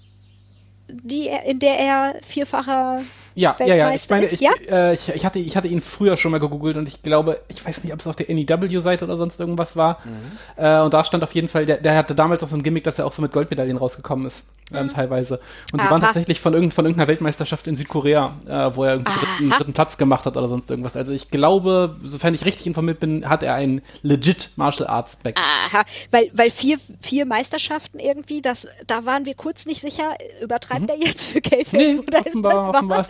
[0.89, 3.03] die, in der er vierfacher
[3.37, 3.95] ja, ja, ja.
[3.95, 4.51] Ich meine, ich, ja?
[4.67, 7.65] Äh, ich, ich, hatte, ich hatte ihn früher schon mal gegoogelt und ich glaube, ich
[7.65, 9.99] weiß nicht, ob es auf der NEW-Seite oder sonst irgendwas war.
[10.05, 10.65] Mhm.
[10.65, 12.85] Äh, und da stand auf jeden Fall, der, der hatte damals auch so ein Gimmick,
[12.85, 14.91] dass er auch so mit Goldmedaillen rausgekommen ist, ähm, mhm.
[14.91, 15.39] teilweise.
[15.73, 19.13] Und die waren tatsächlich von, irgend, von irgendeiner Weltmeisterschaft in Südkorea, äh, wo er irgendwie
[19.13, 20.97] dritten, dritten, Platz gemacht hat oder sonst irgendwas.
[20.97, 25.37] Also ich glaube, sofern ich richtig informiert bin, hat er einen legit Martial Arts Back.
[25.39, 30.83] Aha, weil, weil vier, vier Meisterschaften irgendwie, das, da waren wir kurz nicht sicher, übertreibt
[30.83, 30.89] mhm.
[30.89, 33.07] er jetzt für K-Film nee, oder offenbar, ist das offenbar,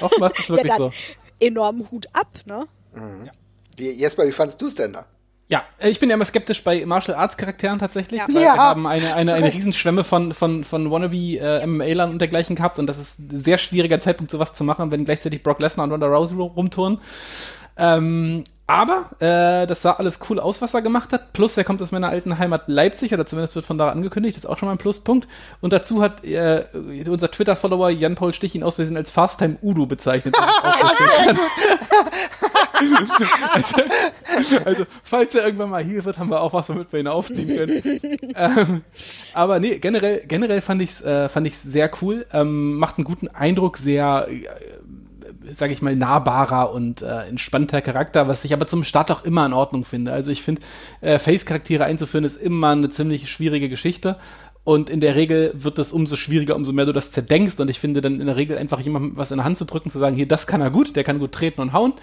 [0.00, 0.92] Offenbar ist das wirklich ja, so.
[1.40, 2.66] enormen Hut ab, ne?
[2.94, 3.26] Mhm.
[3.26, 3.32] Ja.
[3.76, 5.06] Wie, Jesper, wie fandest du es denn da?
[5.48, 8.20] Ja, äh, ich bin ja immer skeptisch bei Martial Arts Charakteren tatsächlich.
[8.20, 8.26] Ja.
[8.28, 8.54] Weil ja.
[8.54, 12.78] Wir haben eine, eine, eine Riesenschwemme von, von, von Wannabe äh, MMA-Lern und dergleichen gehabt
[12.78, 15.92] und das ist ein sehr schwieriger Zeitpunkt, sowas zu machen, wenn gleichzeitig Brock Lesnar und
[15.92, 17.00] Ronda Rousey rumtouren.
[17.76, 21.32] Ähm, aber äh, das sah alles cool aus, was er gemacht hat.
[21.32, 24.36] Plus, er kommt aus meiner alten Heimat Leipzig, oder zumindest wird von da angekündigt.
[24.36, 25.26] Das ist auch schon mal ein Pluspunkt.
[25.62, 26.64] Und dazu hat äh,
[27.08, 30.36] unser Twitter-Follower Jan-Paul Stich ihn auswesend als Fasttime Udo bezeichnet.
[34.34, 37.08] also, also, falls er irgendwann mal hier wird, haben wir auch was, womit wir ihn
[37.08, 38.00] aufziehen können.
[38.36, 38.82] ähm,
[39.32, 42.26] aber nee, generell, generell fand ich es äh, fand ich's sehr cool.
[42.32, 44.46] Ähm, macht einen guten Eindruck, sehr äh,
[45.52, 49.44] sage ich mal, nahbarer und äh, entspannter Charakter, was ich aber zum Start auch immer
[49.46, 50.12] in Ordnung finde.
[50.12, 50.62] Also ich finde,
[51.00, 54.16] äh, Face-Charaktere einzuführen ist immer eine ziemlich schwierige Geschichte.
[54.64, 57.58] Und in der Regel wird es umso schwieriger, umso mehr du das zerdenkst.
[57.58, 59.88] Und ich finde dann in der Regel einfach jemandem was in der Hand zu drücken,
[59.88, 61.94] zu sagen, hier, das kann er gut, der kann gut treten und hauen.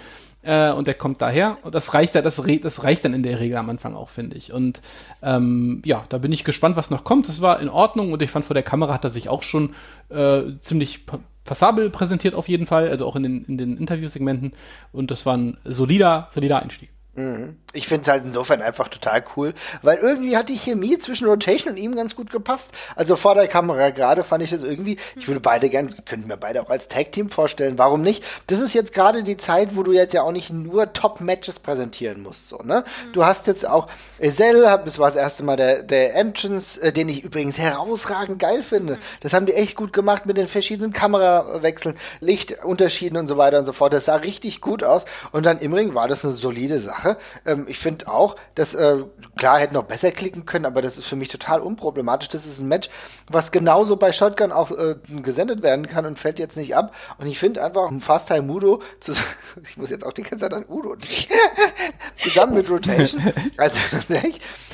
[0.41, 1.59] Äh, und der kommt daher.
[1.61, 4.51] Und das reicht, das, das reicht dann in der Regel am Anfang auch, finde ich.
[4.51, 4.81] Und
[5.21, 7.29] ähm, ja, da bin ich gespannt, was noch kommt.
[7.29, 9.75] Es war in Ordnung und ich fand, vor der Kamera hat er sich auch schon
[10.09, 11.05] äh, ziemlich
[11.45, 14.53] passabel präsentiert auf jeden Fall, also auch in den, in den Interviewsegmenten.
[14.91, 16.89] Und das war ein solider, solider Einstieg.
[17.15, 17.55] Mhm.
[17.75, 21.73] Ich finde es halt insofern einfach total cool, weil irgendwie hat die Chemie zwischen Rotation
[21.73, 22.71] und ihm ganz gut gepasst.
[22.95, 26.37] Also vor der Kamera gerade fand ich das irgendwie, ich würde beide gerne, könnten mir
[26.37, 28.23] beide auch als Tag-Team vorstellen, warum nicht?
[28.47, 32.21] Das ist jetzt gerade die Zeit, wo du jetzt ja auch nicht nur Top-Matches präsentieren
[32.21, 32.83] musst, so, ne?
[33.07, 33.13] Mhm.
[33.13, 33.87] Du hast jetzt auch
[34.19, 38.63] Ezel, das war das erste Mal der, der Entrance, äh, den ich übrigens herausragend geil
[38.63, 38.93] finde.
[38.93, 38.99] Mhm.
[39.21, 43.65] Das haben die echt gut gemacht mit den verschiedenen Kamerawechseln, Lichtunterschieden und so weiter und
[43.65, 43.93] so fort.
[43.93, 47.17] Das sah richtig gut aus und dann im Ring war das eine solide Sache.
[47.45, 49.03] Ähm, ich finde auch, dass, äh,
[49.37, 52.29] klar, hätten noch besser klicken können, aber das ist für mich total unproblematisch.
[52.29, 52.89] Das ist ein Match,
[53.29, 56.93] was genauso bei Shotgun auch äh, gesendet werden kann und fällt jetzt nicht ab.
[57.17, 59.13] Und ich finde einfach, ein Fast Time Udo, zu,
[59.63, 60.95] ich muss jetzt auch die ganze Zeit an Udo
[62.23, 63.33] zusammen mit Rotation.
[63.57, 63.79] Also,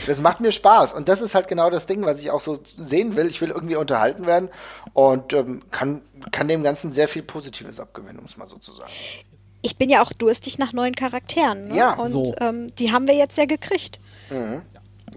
[0.07, 0.93] das macht mir Spaß.
[0.93, 3.27] Und das ist halt genau das Ding, was ich auch so sehen will.
[3.27, 4.49] Ich will irgendwie unterhalten werden
[4.93, 8.73] und ähm, kann, kann dem Ganzen sehr viel Positives abgewinnen, um es mal so zu
[8.73, 8.91] sagen
[9.61, 11.69] ich bin ja auch durstig nach neuen Charakteren.
[11.69, 11.77] Ne?
[11.77, 12.33] Ja, und so.
[12.39, 13.99] ähm, die haben wir jetzt ja gekriegt.
[14.29, 14.63] Mhm.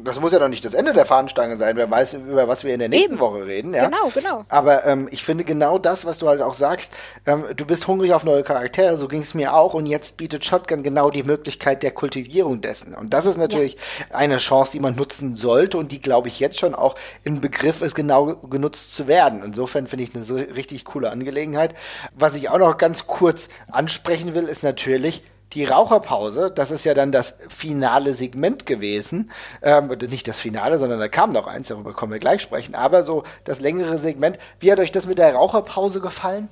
[0.01, 1.77] Das muss ja noch nicht das Ende der Fahnenstange sein.
[1.77, 3.21] Wer weiß, über was wir in der nächsten Eben.
[3.21, 3.75] Woche reden.
[3.75, 3.85] Ja?
[3.85, 4.45] Genau, genau.
[4.49, 6.93] Aber ähm, ich finde genau das, was du halt auch sagst.
[7.27, 9.73] Ähm, du bist hungrig auf neue Charaktere, so ging es mir auch.
[9.75, 12.95] Und jetzt bietet Shotgun genau die Möglichkeit der Kultivierung dessen.
[12.95, 14.17] Und das ist natürlich ja.
[14.17, 17.81] eine Chance, die man nutzen sollte und die, glaube ich, jetzt schon auch im Begriff
[17.81, 19.43] ist, genau genutzt zu werden.
[19.45, 21.75] Insofern finde ich eine so richtig coole Angelegenheit.
[22.15, 25.23] Was ich auch noch ganz kurz ansprechen will, ist natürlich,
[25.55, 29.31] die Raucherpause, das ist ja dann das finale Segment gewesen.
[29.63, 32.75] Ähm, nicht das Finale, sondern da kam noch eins, darüber kommen wir gleich sprechen.
[32.75, 34.39] Aber so das längere Segment.
[34.61, 36.49] Wie hat euch das mit der Raucherpause gefallen?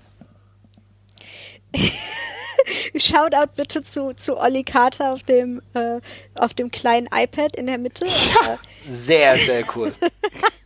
[2.94, 6.00] Shoutout bitte zu, zu Olli Carter auf dem, äh,
[6.36, 8.06] auf dem kleinen iPad in der Mitte.
[8.06, 9.92] Ja, sehr, sehr cool.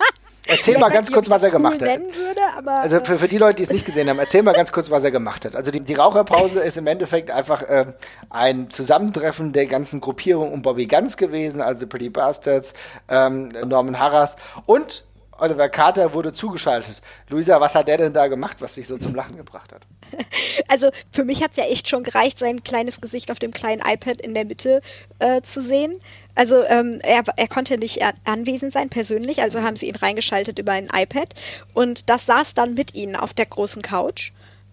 [0.47, 1.89] Erzähl mal ganz kurz, was er gemacht hat.
[1.89, 4.91] Würde, also für, für die Leute, die es nicht gesehen haben, erzähl mal ganz kurz,
[4.91, 5.57] was er gemacht hat.
[5.57, 7.87] Also die, die Raucherpause ist im Endeffekt einfach äh,
[8.31, 12.75] ein Zusammentreffen der ganzen Gruppierung um Bobby Guns gewesen, also Pretty Bastards,
[13.09, 14.37] ähm, Norman Harras
[14.67, 15.05] und
[15.39, 17.03] Oliver Carter wurde zugeschaltet.
[17.29, 19.83] Luisa, was hat der denn da gemacht, was dich so zum Lachen gebracht hat?
[20.69, 23.83] Also für mich hat es ja echt schon gereicht, sein kleines Gesicht auf dem kleinen
[23.83, 24.81] iPad in der Mitte
[25.19, 25.93] äh, zu sehen.
[26.37, 30.72] Also ähm, er, er konnte nicht anwesend sein persönlich, also haben sie ihn reingeschaltet über
[30.72, 31.34] ein iPad.
[31.74, 34.30] Und das saß dann mit ihnen auf der großen Couch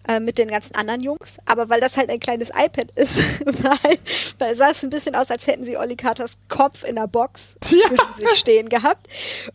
[0.08, 1.38] äh, mit den ganzen anderen Jungs.
[1.46, 3.98] Aber weil das halt ein kleines iPad ist, weil,
[4.38, 7.56] weil sah es ein bisschen aus, als hätten sie Olli Carters Kopf in der Box
[7.70, 7.88] ja.
[7.88, 9.08] zwischen sich stehen gehabt.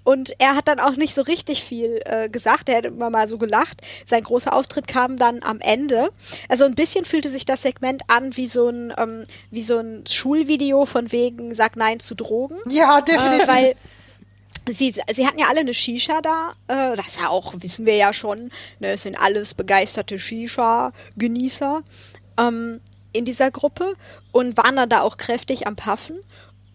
[0.04, 2.70] Und er hat dann auch nicht so richtig viel äh, gesagt.
[2.70, 3.82] Er hat immer mal so gelacht.
[4.06, 6.10] Sein großer Auftritt kam dann am Ende.
[6.48, 10.04] Also ein bisschen fühlte sich das Segment an wie so ein, ähm, wie so ein
[10.08, 12.58] Schulvideo von wegen Sag Nein zu Drogen.
[12.70, 13.44] Ja, definitiv.
[13.44, 13.76] Äh, weil
[14.72, 16.54] Sie, sie hatten ja alle eine Shisha da.
[16.68, 18.52] Äh, das ja auch, wissen wir ja schon.
[18.80, 21.82] Ne, es sind alles begeisterte Shisha-Genießer
[22.38, 23.94] ähm, in dieser Gruppe
[24.32, 26.18] und waren dann da auch kräftig am Paffen.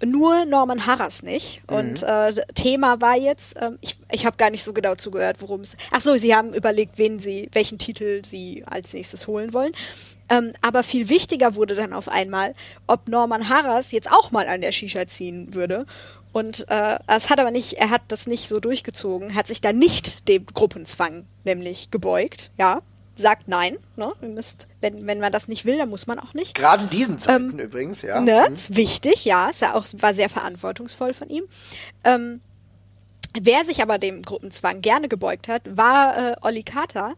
[0.04, 1.62] Nur Norman Harras nicht.
[1.70, 1.76] Mhm.
[1.76, 5.60] Und äh, Thema war jetzt, äh, ich, ich habe gar nicht so genau zugehört, worum
[5.60, 5.76] es.
[5.90, 9.72] Ach so, sie haben überlegt, wen sie, welchen Titel sie als nächstes holen wollen.
[10.30, 12.54] Ähm, aber viel wichtiger wurde dann auf einmal,
[12.86, 15.86] ob Norman Harras jetzt auch mal an der Shisha ziehen würde.
[16.34, 19.72] Und äh, es hat aber nicht, er hat das nicht so durchgezogen, hat sich da
[19.72, 22.82] nicht dem Gruppenzwang nämlich gebeugt, ja.
[23.14, 24.12] Sagt nein, ne?
[24.20, 26.56] Ihr müsst, wenn, wenn man das nicht will, dann muss man auch nicht.
[26.56, 28.20] Gerade in diesen Zeiten ähm, übrigens, ja.
[28.20, 28.46] Ne?
[28.48, 28.54] Mhm.
[28.56, 29.48] Ist wichtig, ja.
[29.48, 31.44] Ist ja auch, war sehr verantwortungsvoll von ihm.
[32.02, 32.40] Ähm,
[33.40, 37.14] Wer sich aber dem Gruppenzwang gerne gebeugt hat, war äh, Olli Carter,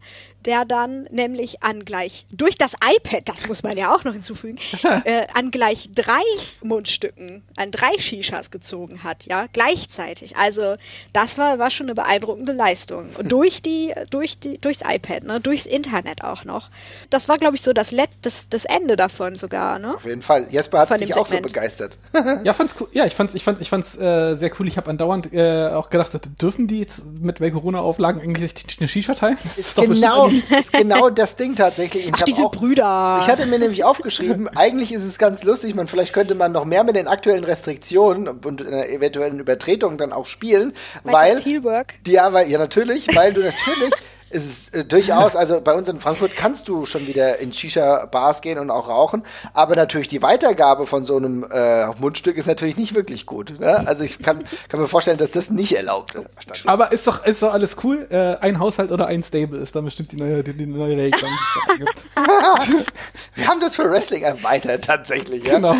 [0.47, 4.57] der dann nämlich an gleich, durch das iPad, das muss man ja auch noch hinzufügen,
[5.03, 6.23] äh, an gleich drei
[6.63, 10.37] Mundstücken, an drei Shishas gezogen hat, ja, gleichzeitig.
[10.37, 10.77] Also
[11.13, 13.09] das war, war schon eine beeindruckende Leistung.
[13.17, 16.69] Und durch die, durch die, durchs iPad, ne, durchs Internet auch noch.
[17.09, 19.95] Das war, glaube ich, so das, Let das, das Ende davon sogar, ne?
[19.95, 20.47] Auf jeden Fall.
[20.49, 21.97] Jesper hat sich auch so begeistert.
[22.43, 22.87] ja, fand's cool.
[22.93, 24.67] Ja, ich fand's, ich fand's, ich fand's äh, sehr cool.
[24.67, 29.37] Ich habe andauernd äh, auch gedacht, dürfen die jetzt mit Corona-Auflagen eigentlich eine Shisha teilen?
[29.43, 29.77] Das ist, ist
[30.41, 32.07] genau, ist genau das Ding tatsächlich.
[32.07, 33.19] Ich Ach, diese auch, Brüder.
[33.21, 36.65] Ich hatte mir nämlich aufgeschrieben, eigentlich ist es ganz lustig, man, vielleicht könnte man noch
[36.65, 40.73] mehr mit den aktuellen Restriktionen und äh, eventuellen Übertretungen dann auch spielen,
[41.03, 41.41] Meinst weil.
[41.41, 41.93] Teamwork?
[42.05, 43.93] Ja, weil, ja, natürlich, weil du natürlich
[44.29, 48.41] ist es äh, durchaus, also bei uns in Frankfurt kannst du schon wieder in Shisha-Bars
[48.41, 49.23] gehen und auch rauchen,
[49.53, 53.59] aber natürlich die Weitergabe von so einem äh, Mundstück ist natürlich nicht wirklich gut.
[53.59, 53.87] Ne?
[53.87, 56.67] Also ich kann, kann mir vorstellen, dass das nicht erlaubt ist.
[56.67, 58.07] Aber ist doch, ist doch alles cool.
[58.09, 61.31] Äh, ein Haushalt oder ein Stable ist dann bestimmt die neue, die, die neue Regelung.
[63.35, 65.45] Wir haben das für Wrestling erweitert tatsächlich.
[65.45, 65.55] Ja?
[65.55, 65.75] Genau.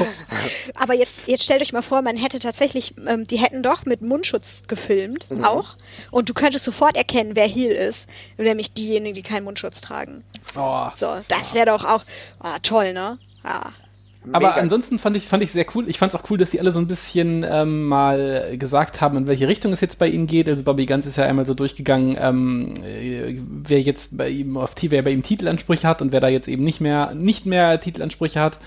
[0.75, 4.01] Aber jetzt, jetzt stellt euch mal vor, man hätte tatsächlich, ähm, die hätten doch mit
[4.01, 5.43] Mundschutz gefilmt, mhm.
[5.43, 5.75] auch.
[6.11, 10.23] Und du könntest sofort erkennen, wer Heel ist nämlich diejenigen, die keinen Mundschutz tragen.
[10.55, 12.03] Oh, so, das wäre doch auch
[12.43, 13.17] oh, toll, ne?
[13.43, 13.73] Ja.
[14.33, 14.61] Aber Mega.
[14.61, 15.87] ansonsten fand ich fand ich sehr cool.
[15.87, 19.15] Ich fand es auch cool, dass sie alle so ein bisschen ähm, mal gesagt haben,
[19.15, 20.49] in welche Richtung es jetzt bei ihnen geht.
[20.49, 24.75] Also Bobby Ganz ist ja einmal so durchgegangen, ähm, äh, wer jetzt bei ihm auf
[24.81, 28.41] wer bei ihm Titelansprüche hat und wer da jetzt eben nicht mehr nicht mehr Titelansprüche
[28.41, 28.57] hat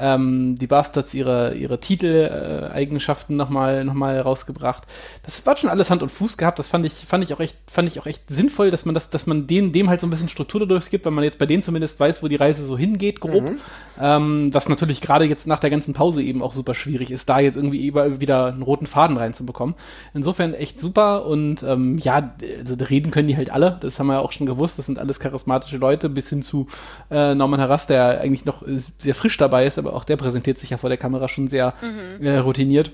[0.00, 4.84] ähm, die Bastards ihre, ihre Titeleigenschaften äh, nochmal noch mal rausgebracht.
[5.24, 6.58] Das war schon alles Hand und Fuß gehabt.
[6.58, 9.10] Das fand ich, fand ich auch echt, fand ich auch echt sinnvoll, dass man das,
[9.10, 11.46] dass man dem, dem halt so ein bisschen Struktur dadurch gibt, weil man jetzt bei
[11.46, 13.42] denen zumindest weiß, wo die Reise so hingeht, grob.
[13.42, 13.58] Mhm.
[14.00, 17.38] Ähm, was natürlich gerade jetzt nach der ganzen Pause eben auch super schwierig ist, da
[17.38, 19.74] jetzt irgendwie wieder einen roten Faden reinzubekommen.
[20.14, 23.78] Insofern echt super und ähm, ja, also reden können die halt alle.
[23.80, 24.78] Das haben wir ja auch schon gewusst.
[24.78, 26.66] Das sind alles charismatische Leute, bis hin zu
[27.10, 28.64] äh, Norman Harras, der eigentlich noch
[28.98, 31.74] sehr frisch dabei ist, aber auch der präsentiert sich ja vor der Kamera schon sehr
[31.80, 32.24] mhm.
[32.24, 32.92] äh, routiniert.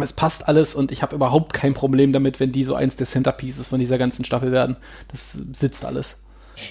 [0.00, 3.06] Es passt alles und ich habe überhaupt kein Problem damit, wenn die so eins der
[3.06, 4.76] Centerpieces von dieser ganzen Staffel werden.
[5.12, 6.16] Das sitzt alles.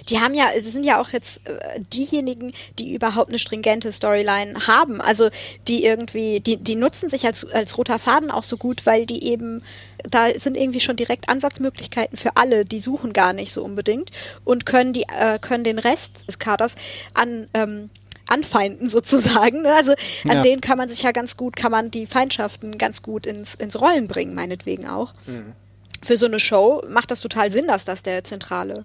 [0.09, 4.67] Die haben ja, das sind ja auch jetzt äh, diejenigen, die überhaupt eine stringente Storyline
[4.67, 5.01] haben.
[5.01, 5.29] Also
[5.67, 9.23] die irgendwie, die, die nutzen sich als, als roter Faden auch so gut, weil die
[9.25, 9.61] eben,
[10.09, 14.11] da sind irgendwie schon direkt Ansatzmöglichkeiten für alle, die suchen gar nicht so unbedingt
[14.43, 16.75] und können die, äh, können den Rest des Kaders
[17.13, 17.89] an ähm,
[18.27, 19.61] anfeinden sozusagen.
[19.61, 19.73] Ne?
[19.73, 19.91] Also
[20.27, 20.41] an ja.
[20.41, 23.79] denen kann man sich ja ganz gut, kann man die Feindschaften ganz gut ins, ins
[23.79, 25.13] Rollen bringen, meinetwegen auch.
[25.25, 25.53] Mhm.
[26.01, 28.83] Für so eine Show macht das total Sinn, dass das der zentrale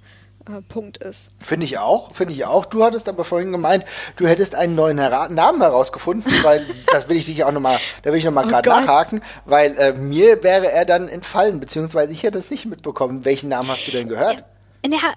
[0.48, 1.30] äh, Punkt ist.
[1.40, 2.64] Finde ich auch, finde ich auch.
[2.64, 3.84] Du hattest aber vorhin gemeint,
[4.16, 8.10] du hättest einen neuen Her Namen herausgefunden, weil das will ich dich auch nochmal, da
[8.10, 12.22] will ich nochmal gerade oh nachhaken, weil äh, mir wäre er dann entfallen, beziehungsweise ich
[12.22, 13.24] hätte es nicht mitbekommen.
[13.24, 14.36] Welchen Namen hast du denn gehört?
[14.36, 14.44] Ja,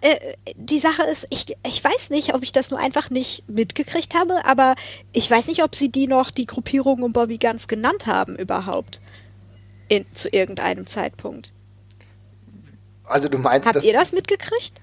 [0.01, 4.15] äh, die Sache ist, ich, ich weiß nicht, ob ich das nur einfach nicht mitgekriegt
[4.15, 4.75] habe, aber
[5.13, 9.01] ich weiß nicht, ob sie die noch, die Gruppierung um Bobby Guns genannt haben überhaupt.
[9.87, 11.51] In, zu irgendeinem Zeitpunkt.
[13.03, 14.80] Also du meinst, Habt ihr das mitgekriegt?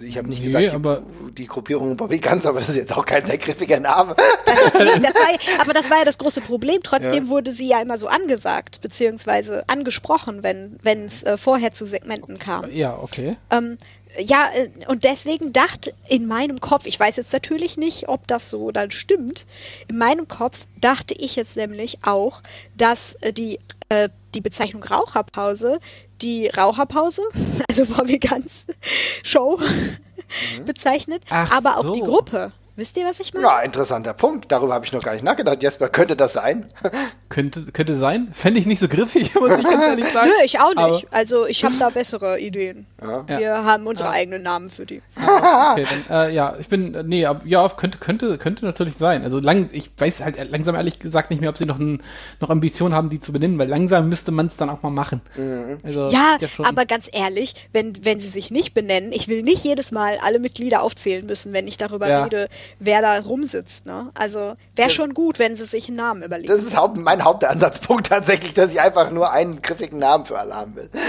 [0.00, 2.96] Ich habe nicht nee, gesagt, aber die, die Gruppierung Bobby Guns, aber das ist jetzt
[2.96, 4.16] auch kein sehr griffiger Name.
[4.44, 6.80] Das, nee, das war, aber das war ja das große Problem.
[6.82, 7.28] Trotzdem ja.
[7.28, 12.70] wurde sie ja immer so angesagt, beziehungsweise angesprochen, wenn es äh, vorher zu Segmenten kam.
[12.70, 13.36] Ja, okay.
[13.50, 13.78] Ähm,
[14.18, 18.50] ja, äh, und deswegen dachte in meinem Kopf, ich weiß jetzt natürlich nicht, ob das
[18.50, 19.46] so dann stimmt,
[19.88, 22.42] in meinem Kopf dachte ich jetzt nämlich auch,
[22.76, 25.80] dass äh, die, äh, die Bezeichnung Raucherpause
[26.22, 27.22] die Raucherpause,
[27.68, 28.66] also Bobby Guns
[29.22, 30.64] Show mhm.
[30.64, 31.92] bezeichnet, Ach aber auch so.
[31.92, 32.52] die Gruppe.
[32.76, 33.46] Wisst ihr, was ich meine?
[33.46, 34.50] Ja, interessanter Punkt.
[34.50, 35.62] Darüber habe ich noch gar nicht nachgedacht.
[35.62, 36.66] Jesper, könnte das sein?
[37.28, 38.32] könnte, könnte sein.
[38.32, 40.28] Fände ich nicht so griffig, muss ich ganz ehrlich sagen.
[40.28, 40.78] Nö, ich auch nicht.
[40.78, 42.86] Aber also ich habe da bessere Ideen.
[43.00, 43.28] Ja.
[43.28, 43.64] Wir ja.
[43.64, 44.14] haben unsere ja.
[44.16, 45.02] eigenen Namen für die.
[45.16, 49.22] Ah, okay, dann, äh, ja, ich bin, äh, nee, ja, könnte, könnte, könnte natürlich sein.
[49.22, 52.02] Also lang, ich weiß halt langsam ehrlich gesagt nicht mehr, ob sie noch, ein,
[52.40, 55.20] noch Ambitionen haben, die zu benennen, weil langsam müsste man es dann auch mal machen.
[55.36, 55.78] Mhm.
[55.84, 59.92] Also, ja, aber ganz ehrlich, wenn, wenn sie sich nicht benennen, ich will nicht jedes
[59.92, 62.48] Mal alle Mitglieder aufzählen müssen, wenn ich darüber rede,
[62.78, 63.86] wer da rumsitzt.
[63.86, 64.10] Ne?
[64.14, 66.48] Also wäre schon gut, wenn sie sich einen Namen überlegen.
[66.48, 70.54] Das ist Haupt, mein Hauptansatzpunkt tatsächlich, dass ich einfach nur einen griffigen Namen für alle
[70.54, 70.90] haben will.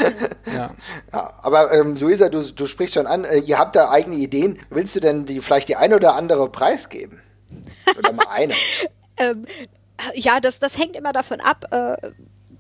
[0.45, 0.71] Ja.
[1.11, 4.59] ja aber ähm, Luisa, du, du sprichst schon an, äh, ihr habt da eigene Ideen.
[4.69, 7.21] Willst du denn die, vielleicht die eine oder andere Preis geben?
[7.97, 8.53] Oder mal eine?
[9.17, 9.45] ähm,
[10.13, 12.11] ja, das, das hängt immer davon ab, äh,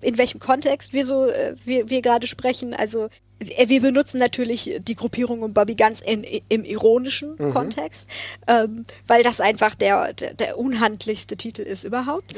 [0.05, 2.73] in welchem Kontext wir so, äh, wir, wir gerade sprechen.
[2.73, 7.53] Also äh, wir benutzen natürlich die Gruppierung um Bobby ganz in, im ironischen mhm.
[7.53, 8.09] Kontext,
[8.47, 12.35] ähm, weil das einfach der, der, der, unhandlichste Titel ist überhaupt.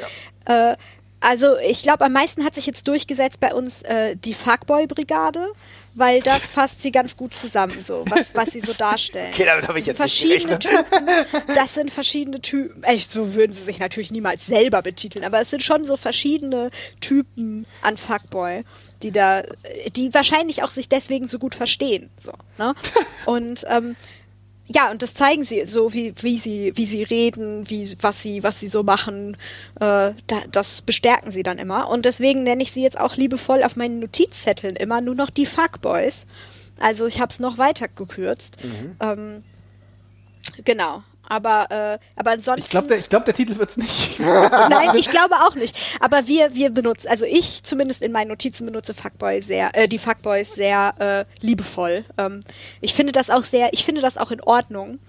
[0.47, 0.72] Ja.
[0.72, 0.78] Äh,
[1.20, 5.47] Also ich glaube, am meisten hat sich jetzt durchgesetzt bei uns äh, die Fuckboy-Brigade,
[5.98, 9.32] weil das fasst sie ganz gut zusammen, so was, was sie so darstellen.
[9.34, 10.60] Okay, damit habe ich jetzt verschiedene.
[10.60, 11.08] Typen,
[11.56, 12.84] das sind verschiedene Typen.
[12.84, 16.70] Echt, so würden sie sich natürlich niemals selber betiteln, aber es sind schon so verschiedene
[17.02, 18.64] Typen an Fuckboy,
[19.02, 19.41] die da,
[19.95, 22.10] die wahrscheinlich auch sich deswegen so gut verstehen.
[22.20, 22.76] So, ne?
[23.26, 23.95] Und ähm,
[24.68, 28.43] ja, und das zeigen sie so, wie, wie sie, wie sie reden, wie, was sie,
[28.43, 29.38] was sie so machen.
[29.76, 31.89] Äh, da, das bestärken sie dann immer.
[31.89, 35.45] Und deswegen nenne ich sie jetzt auch liebevoll auf meinen Notizzetteln immer nur noch die
[35.45, 36.26] Fuckboys.
[36.80, 38.57] Also ich habe es noch weiter gekürzt.
[38.63, 38.95] Mhm.
[38.99, 39.43] Ähm,
[40.65, 41.03] genau.
[41.30, 42.63] Aber, äh, aber ansonsten.
[42.63, 44.19] Ich glaube, der, glaub, der Titel wird es nicht.
[44.19, 45.75] Nein, ich glaube auch nicht.
[45.99, 49.99] Aber wir, wir benutzen, also ich zumindest in meinen Notizen benutze Fuckboy sehr, äh, die
[49.99, 52.05] Fuckboys sehr äh, liebevoll.
[52.17, 52.39] Ähm,
[52.82, 54.99] ich finde das auch sehr, ich finde das auch in Ordnung,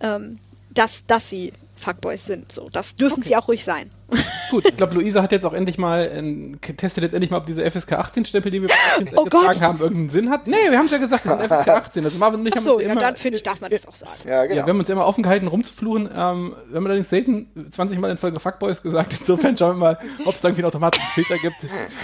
[0.00, 0.38] ähm,
[0.70, 2.52] dass, dass sie Fuckboys sind.
[2.52, 3.28] So, das dürfen okay.
[3.28, 3.90] sie auch ruhig sein.
[4.50, 7.46] Gut, ich glaube, Luisa hat jetzt auch endlich mal, äh, testet jetzt endlich mal, ob
[7.46, 8.68] diese FSK 18-Stempel, die wir
[9.16, 10.46] oh getragen haben, irgendeinen Sinn hat.
[10.46, 12.04] Nee, wir haben es ja gesagt, das sind FSK 18.
[12.04, 13.94] Also Marvin und ich Ach so, ja, immer, dann finde ich, darf man das auch
[13.94, 14.12] sagen.
[14.26, 14.60] Ja, genau.
[14.60, 16.08] Ja, wir haben uns immer offen gehalten, rumzufluchen.
[16.14, 19.14] Ähm, wir haben allerdings selten 20 Mal in Folge Fuckboys gesagt.
[19.20, 21.56] Insofern schauen wir mal, ob es da irgendwie einen automatischen Filter gibt.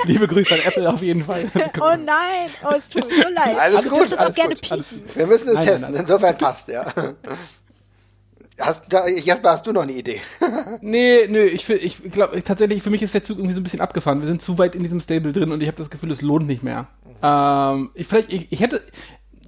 [0.04, 1.50] Liebe Grüße an Apple auf jeden Fall.
[1.80, 3.58] oh nein, oh, es tut mir leid.
[3.58, 4.62] Alles also, gut, alles gerne gut.
[4.62, 5.04] Piepen.
[5.14, 6.00] Wir müssen es nein, testen, nein, nein.
[6.02, 6.86] insofern passt, ja.
[8.60, 8.92] Hast,
[9.24, 10.20] Jasper, hast du noch eine Idee?
[10.80, 13.80] nee, nö, ich, ich glaube, tatsächlich, für mich ist der Zug irgendwie so ein bisschen
[13.80, 14.20] abgefahren.
[14.20, 16.46] Wir sind zu weit in diesem Stable drin und ich habe das Gefühl, es lohnt
[16.46, 16.88] nicht mehr.
[17.22, 18.82] Ähm, ich, vielleicht, ich, ich hätte,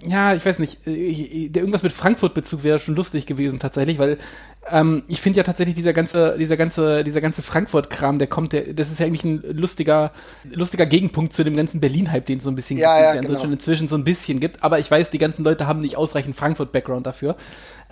[0.05, 4.19] ja, ich weiß nicht, äh, der irgendwas mit Frankfurt-Bezug wäre schon lustig gewesen tatsächlich, weil
[4.71, 8.75] ähm, ich finde ja tatsächlich dieser ganze, dieser ganze, dieser ganze Frankfurt-Kram, der kommt, der,
[8.75, 10.13] das ist ja eigentlich ein lustiger,
[10.53, 13.21] lustiger Gegenpunkt zu dem ganzen Berlin-Hype, den es so ein bisschen ja, gibt, ja, der
[13.21, 13.35] in genau.
[13.35, 14.63] Deutschland inzwischen so ein bisschen gibt.
[14.63, 17.37] Aber ich weiß, die ganzen Leute haben nicht ausreichend Frankfurt-Background dafür.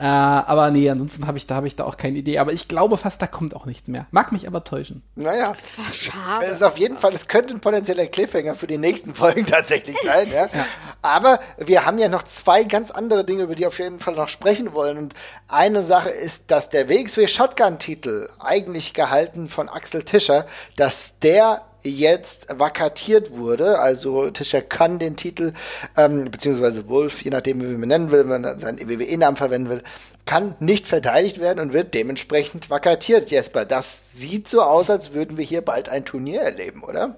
[0.01, 2.39] Äh, aber nee, ansonsten habe ich da habe ich da auch keine Idee.
[2.39, 4.07] Aber ich glaube fast, da kommt auch nichts mehr.
[4.11, 5.03] Mag mich aber täuschen.
[5.15, 5.55] Naja.
[5.79, 6.47] Ach, schade.
[6.47, 9.99] Es ist auf jeden Fall, es könnte ein potenzieller Cliffhanger für die nächsten Folgen tatsächlich
[10.03, 10.47] sein, ja?
[10.47, 10.67] ja.
[11.03, 14.15] Aber wir haben ja noch zwei ganz andere Dinge, über die wir auf jeden Fall
[14.15, 14.97] noch sprechen wollen.
[14.97, 15.15] Und
[15.49, 20.47] eine Sache ist, dass der WXW Shotgun-Titel, eigentlich gehalten von Axel Tischer,
[20.77, 23.79] dass der jetzt vakatiert wurde.
[23.79, 25.53] Also Tischer kann den Titel,
[25.97, 29.83] ähm, beziehungsweise Wolf, je nachdem, wie man nennen will, wenn man seinen WWE-Namen verwenden will,
[30.27, 33.31] kann nicht verteidigt werden und wird dementsprechend vakatiert.
[33.31, 37.17] Jesper, das sieht so aus, als würden wir hier bald ein Turnier erleben, oder?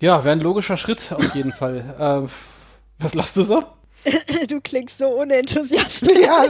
[0.00, 1.84] Ja, wäre ein logischer Schritt auf jeden Fall.
[1.98, 2.28] Äh,
[2.98, 3.62] was lachst du so?
[4.48, 6.18] du klingst so unenthusiastisch.
[6.22, 6.44] Ja,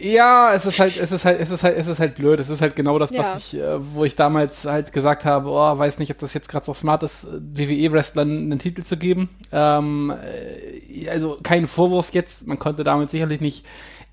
[0.00, 2.38] ja, es ist halt, es ist halt, es ist halt, es ist halt blöd.
[2.40, 3.34] Es ist halt genau das, ja.
[3.34, 6.48] was ich, äh, wo ich damals halt gesagt habe, oh, weiß nicht, ob das jetzt
[6.48, 9.28] gerade so smart ist, WWE-Wrestlern einen Titel zu geben.
[9.52, 12.46] Ähm, äh, also kein Vorwurf jetzt.
[12.46, 13.64] Man konnte damit sicherlich nicht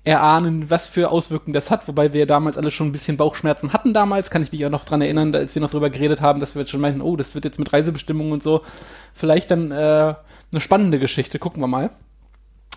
[0.02, 3.92] erahnen, was für Auswirkungen das hat, wobei wir damals alle schon ein bisschen Bauchschmerzen hatten
[3.92, 6.54] damals, kann ich mich auch noch dran erinnern, als wir noch drüber geredet haben, dass
[6.54, 8.62] wir jetzt schon meinten, oh, das wird jetzt mit Reisebestimmungen und so
[9.14, 10.14] vielleicht dann äh,
[10.52, 11.90] eine spannende Geschichte, gucken wir mal.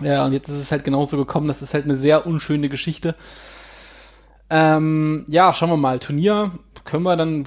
[0.01, 1.47] Ja, und jetzt ist es halt genauso gekommen.
[1.47, 3.15] Das ist halt eine sehr unschöne Geschichte.
[4.49, 5.99] Ähm, ja, schauen wir mal.
[5.99, 6.51] Turnier
[6.85, 7.45] können wir dann,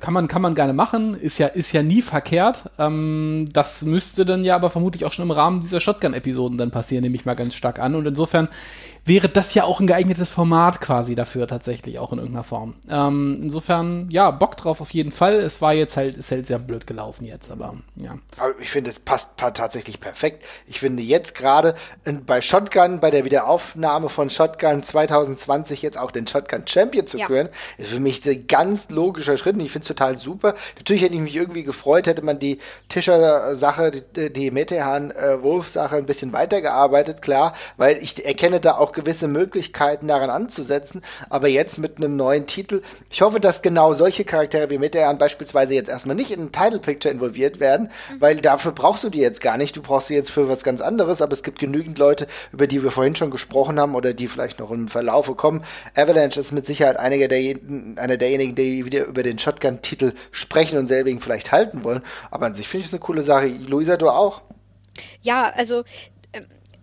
[0.00, 1.18] kann man, kann man gerne machen.
[1.18, 2.62] Ist ja, ist ja nie verkehrt.
[2.78, 7.02] Ähm, das müsste dann ja aber vermutlich auch schon im Rahmen dieser Shotgun-Episoden dann passieren,
[7.02, 7.94] nehme ich mal ganz stark an.
[7.94, 8.48] Und insofern
[9.06, 12.74] wäre das ja auch ein geeignetes Format quasi dafür tatsächlich auch in irgendeiner Form.
[12.88, 15.34] Ähm, insofern, ja, Bock drauf auf jeden Fall.
[15.34, 18.16] Es war jetzt halt, ist halt sehr blöd gelaufen jetzt, aber ja.
[18.38, 20.42] Aber ich finde, es passt tatsächlich perfekt.
[20.66, 21.74] Ich finde jetzt gerade
[22.24, 27.26] bei Shotgun, bei der Wiederaufnahme von Shotgun 2020 jetzt auch den Shotgun Champion zu ja.
[27.26, 30.54] küren, ist für mich ein ganz logischer Schritt ich finde es total super.
[30.76, 32.58] Natürlich hätte ich mich irgendwie gefreut, hätte man die
[32.88, 40.08] Tischer-Sache, die, die Metehan-Wolf-Sache ein bisschen weitergearbeitet, klar, weil ich erkenne da auch gewisse Möglichkeiten
[40.08, 41.02] daran anzusetzen.
[41.28, 45.74] Aber jetzt mit einem neuen Titel, ich hoffe, dass genau solche Charaktere wie Metean beispielsweise
[45.74, 48.20] jetzt erstmal nicht in ein Title Picture involviert werden, mhm.
[48.20, 49.76] weil dafür brauchst du die jetzt gar nicht.
[49.76, 51.20] Du brauchst sie jetzt für was ganz anderes.
[51.20, 54.60] Aber es gibt genügend Leute, über die wir vorhin schon gesprochen haben oder die vielleicht
[54.60, 55.64] noch im Verlaufe kommen.
[55.94, 57.56] Avalanche ist mit Sicherheit einer, der,
[57.96, 62.02] einer derjenigen, die wieder über den Shotgun-Titel sprechen und selbigen vielleicht halten wollen.
[62.30, 63.46] Aber an sich finde ich es eine coole Sache.
[63.46, 64.42] Luisa, du auch?
[65.22, 65.84] Ja, also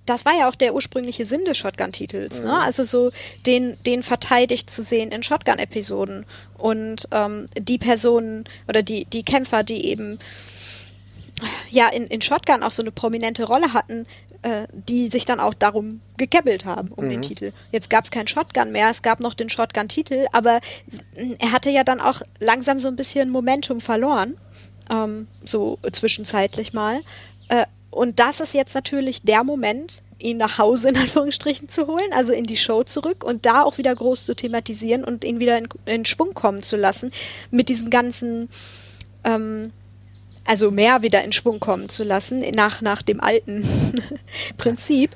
[0.06, 2.46] das war ja auch der ursprüngliche Sinn des Shotgun-Titels, ne?
[2.46, 2.52] mhm.
[2.52, 2.62] ne?
[2.62, 3.12] Also so
[3.46, 6.26] den, den verteidigt zu sehen in Shotgun-Episoden.
[6.58, 10.20] Und ähm, die Personen oder die, die Kämpfer, die eben
[11.70, 14.06] ja in, in Shotgun auch so eine prominente Rolle hatten,
[14.44, 17.10] äh, die sich dann auch darum gekebbelt haben, um mhm.
[17.10, 17.52] den Titel.
[17.72, 20.62] Jetzt gab es keinen Shotgun mehr, es gab noch den Shotgun-Titel, aber
[21.40, 24.36] er hatte ja dann auch langsam so ein bisschen Momentum verloren,
[24.90, 27.02] ähm, so zwischenzeitlich mal.
[27.50, 32.14] Äh, und das ist jetzt natürlich der Moment, ihn nach Hause in Anführungsstrichen zu holen,
[32.14, 35.58] also in die Show zurück und da auch wieder groß zu thematisieren und ihn wieder
[35.58, 37.12] in, in Schwung kommen zu lassen
[37.50, 38.50] mit diesen ganzen,
[39.24, 39.72] ähm,
[40.46, 44.02] also mehr wieder in Schwung kommen zu lassen nach, nach dem alten
[44.58, 45.16] Prinzip.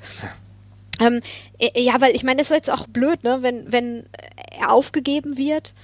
[1.00, 1.20] Ähm,
[1.58, 4.04] äh, ja, weil ich meine, es ist jetzt auch blöd, ne, wenn, wenn
[4.58, 5.74] er aufgegeben wird.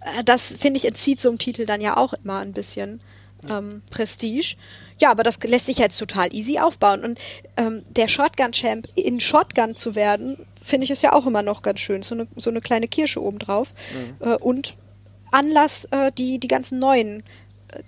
[0.00, 3.00] Äh, das, finde ich, entzieht so einem Titel dann ja auch immer ein bisschen
[3.48, 4.56] ähm, Prestige.
[5.00, 7.04] Ja, aber das lässt sich jetzt total easy aufbauen.
[7.04, 7.18] Und
[7.56, 11.80] ähm, der Shotgun-Champ in Shotgun zu werden, finde ich, ist ja auch immer noch ganz
[11.80, 12.02] schön.
[12.02, 13.72] So eine, so eine kleine Kirsche obendrauf.
[13.94, 14.26] Mhm.
[14.26, 14.74] Äh, und
[15.30, 17.22] Anlass, äh, die, die ganzen neuen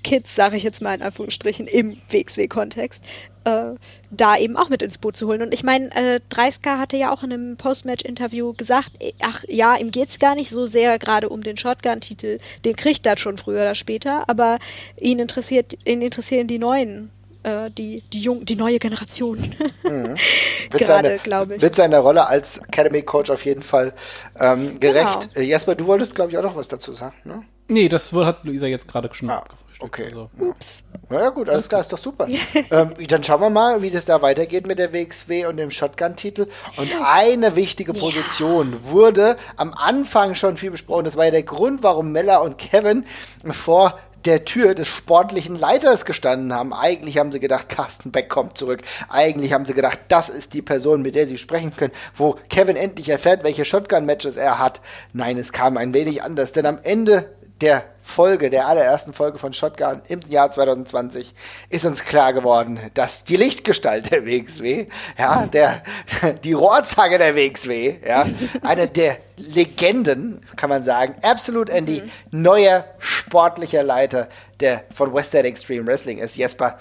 [0.03, 3.03] Kids, sage ich jetzt mal in Anführungsstrichen, im WXW-Kontext,
[3.45, 3.74] äh,
[4.11, 5.43] da eben auch mit ins Boot zu holen.
[5.43, 9.76] Und ich meine, äh, Dreisker hatte ja auch in einem Postmatch-Interview gesagt, äh, ach ja,
[9.76, 13.39] ihm geht es gar nicht so sehr gerade um den Shotgun-Titel, den kriegt er schon
[13.39, 14.59] früher oder später, aber
[14.99, 17.11] ihn interessiert, ihn interessieren die neuen
[17.43, 19.55] äh, die, die, jung, die neue Generation.
[19.83, 20.16] Mhm.
[20.70, 21.62] Gerade, glaube ich.
[21.62, 23.93] Wird seiner Rolle als Academy Coach auf jeden Fall
[24.39, 25.30] ähm, gerecht.
[25.35, 25.41] Genau.
[25.41, 27.43] Äh, Jesper, du wolltest, glaube ich, auch noch was dazu sagen, ne?
[27.68, 29.45] Nee, das hat Luisa jetzt gerade schon ah,
[29.81, 30.05] Okay.
[30.05, 30.85] Also, Ups.
[31.09, 32.27] Na ja, gut, alles klar, ist doch super.
[32.70, 36.47] ähm, dann schauen wir mal, wie das da weitergeht mit der WXW und dem Shotgun-Titel.
[36.77, 38.91] Und eine wichtige Position ja.
[38.91, 41.05] wurde am Anfang schon viel besprochen.
[41.05, 43.05] Das war ja der Grund, warum Mella und Kevin
[43.51, 46.73] vor der Tür des sportlichen Leiters gestanden haben.
[46.73, 48.83] Eigentlich haben sie gedacht, Carsten Beck kommt zurück.
[49.09, 52.77] Eigentlich haben sie gedacht, das ist die Person, mit der sie sprechen können, wo Kevin
[52.77, 54.81] endlich erfährt, welche Shotgun-Matches er hat.
[55.12, 59.53] Nein, es kam ein wenig anders, denn am Ende der Folge, der allerersten Folge von
[59.53, 61.35] Shotgun im Jahr 2020
[61.71, 65.83] ist uns klar geworden, dass die Lichtgestalt der WXW, ja, der,
[66.45, 68.27] die Rohrzange der WXW, ja,
[68.63, 72.43] eine der Legenden, kann man sagen, Absolute Andy, mhm.
[72.43, 74.29] neuer sportlicher Leiter
[74.61, 76.37] der von Westside Extreme Wrestling ist.
[76.37, 76.79] Jesper,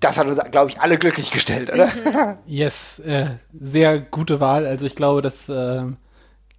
[0.00, 1.86] das hat uns, glaube ich, alle glücklich gestellt, oder?
[1.86, 2.38] Mhm.
[2.46, 3.26] Yes, äh,
[3.58, 4.66] sehr gute Wahl.
[4.66, 5.82] Also ich glaube, dass äh,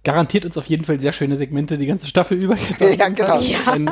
[0.06, 2.56] garantiert uns auf jeden Fall sehr schöne Segmente die ganze Staffel über.
[2.78, 3.40] ja, genau.
[3.40, 3.58] Ja.
[3.72, 3.90] Ein,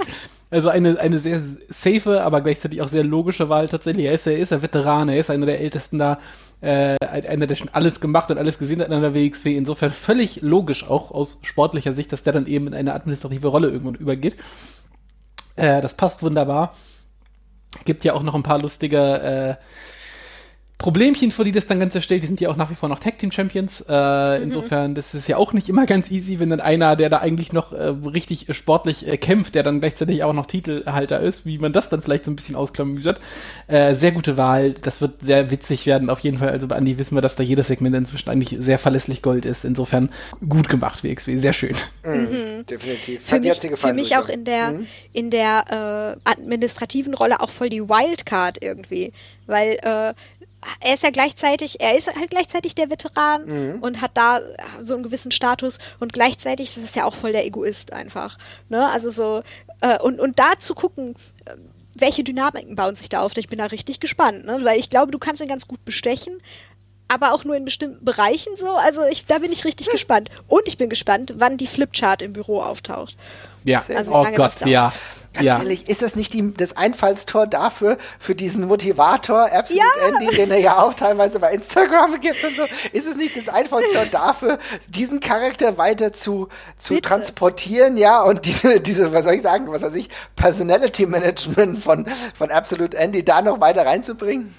[0.49, 4.07] also eine, eine sehr safe, aber gleichzeitig auch sehr logische Wahl tatsächlich.
[4.07, 6.21] Er ist, er ist ein Veteran, er ist einer der Ältesten da,
[6.61, 9.57] äh, einer, der schon alles gemacht und alles gesehen hat in der WXW.
[9.57, 13.69] Insofern völlig logisch auch aus sportlicher Sicht, dass der dann eben in eine administrative Rolle
[13.71, 14.37] irgendwann übergeht.
[15.57, 16.77] Äh, das passt wunderbar.
[17.87, 19.65] Gibt ja auch noch ein paar lustige äh,
[20.77, 22.99] Problemchen, vor die das dann Ganze stellt, die sind ja auch nach wie vor noch
[22.99, 23.85] Tag Team Champions.
[23.89, 24.45] Äh, mhm.
[24.45, 27.53] Insofern, das ist ja auch nicht immer ganz easy, wenn dann einer, der da eigentlich
[27.53, 31.73] noch äh, richtig sportlich äh, kämpft, der dann gleichzeitig auch noch Titelhalter ist, wie man
[31.73, 33.21] das dann vielleicht so ein bisschen ausklamüsert.
[33.69, 34.73] Äh, sehr gute Wahl.
[34.73, 36.51] Das wird sehr witzig werden, auf jeden Fall.
[36.51, 39.65] Also bei Andi wissen wir, dass da jedes Segment inzwischen eigentlich sehr verlässlich Gold ist.
[39.65, 40.11] Insofern
[40.47, 41.39] gut gemacht, WXW.
[41.39, 41.77] Sehr schön.
[42.05, 42.13] Mhm.
[42.13, 42.67] mhm.
[42.67, 43.23] Definitiv.
[43.25, 44.87] Für Hat mich, gefallen, für mich auch in der, mhm.
[45.13, 49.13] in der äh, administrativen Rolle auch voll die Wildcard irgendwie.
[49.47, 50.15] Weil äh,
[50.81, 53.83] er ist ja gleichzeitig, er ist halt gleichzeitig der Veteran mhm.
[53.83, 54.41] und hat da
[54.81, 58.39] so einen gewissen Status und gleichzeitig ist es ja auch voll der Egoist einfach.
[58.69, 58.89] Ne?
[58.89, 59.43] Also so,
[59.81, 61.55] äh, und, und da zu gucken, äh,
[61.95, 64.59] welche Dynamiken bauen sich da auf, ich bin da richtig gespannt, ne?
[64.63, 66.41] weil ich glaube, du kannst ihn ganz gut bestechen,
[67.09, 68.73] aber auch nur in bestimmten Bereichen so.
[68.73, 70.31] Also ich, da bin ich richtig gespannt.
[70.49, 73.17] Und ich bin gespannt, wann die Flipchart im Büro auftaucht.
[73.65, 74.93] Ja, also, oh Gott, ja.
[75.35, 75.59] Ganz ja.
[75.59, 80.09] ehrlich, ist das nicht die, das Einfallstor dafür, für diesen Motivator, Absolute ja.
[80.09, 82.63] Andy, den er ja auch teilweise bei Instagram gibt und so?
[82.93, 84.59] Ist es nicht das Einfallstor dafür,
[84.89, 89.83] diesen Charakter weiter zu, zu transportieren, ja, und diese, diese, was soll ich sagen, was
[89.83, 94.55] weiß ich, Personality Management von, von Absolute Andy da noch weiter reinzubringen?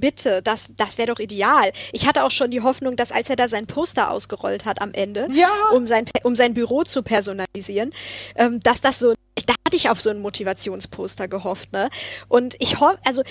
[0.00, 1.70] Bitte, das, das wäre doch ideal.
[1.92, 4.92] Ich hatte auch schon die Hoffnung, dass als er da sein Poster ausgerollt hat am
[4.92, 5.50] Ende, ja.
[5.72, 7.92] um, sein, um sein Büro zu personalisieren,
[8.36, 9.14] ähm, dass das so,
[9.46, 11.90] da hatte ich auf so ein Motivationsposter gehofft, ne?
[12.28, 13.22] Und ich hoffe, also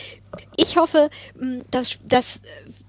[0.56, 2.42] ich hoffe, hm, dass das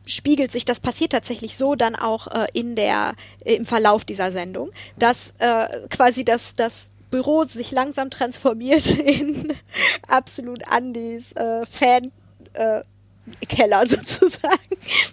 [0.07, 3.14] spiegelt sich, das passiert tatsächlich so dann auch äh, in der,
[3.45, 9.53] äh, im Verlauf dieser Sendung, dass äh, quasi das, das Büro sich langsam transformiert in
[10.07, 12.12] absolut Andys äh, Fan.
[13.49, 14.59] Keller sozusagen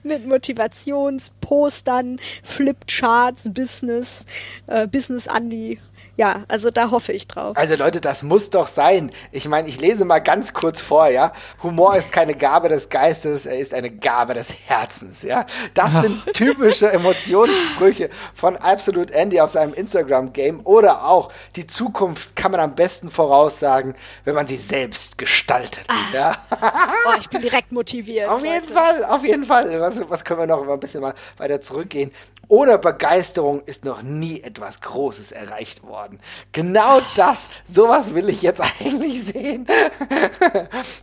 [0.04, 4.26] mit Motivationspostern, Flipcharts, Business,
[4.68, 5.80] äh, Business Andy
[6.18, 7.58] ja, also da hoffe ich drauf.
[7.58, 9.12] Also Leute, das muss doch sein.
[9.32, 11.34] Ich meine, ich lese mal ganz kurz vor, ja.
[11.62, 15.46] Humor ist keine Gabe des Geistes, er ist eine Gabe des Herzens, ja.
[15.74, 22.52] Das sind typische Emotionssprüche von Absolute Andy auf seinem Instagram-Game oder auch die Zukunft kann
[22.52, 25.96] man am besten voraussagen, wenn man sie selbst gestaltet, ah.
[26.14, 26.38] ja.
[27.08, 28.30] Oh, ich bin direkt motiviert.
[28.30, 29.80] Auf jeden Fall, auf jeden Fall.
[29.80, 32.12] Was, was können wir noch ein bisschen mal weiter zurückgehen?
[32.48, 36.05] Ohne Begeisterung ist noch nie etwas Großes erreicht worden.
[36.52, 39.68] Genau das, sowas will ich jetzt eigentlich sehen.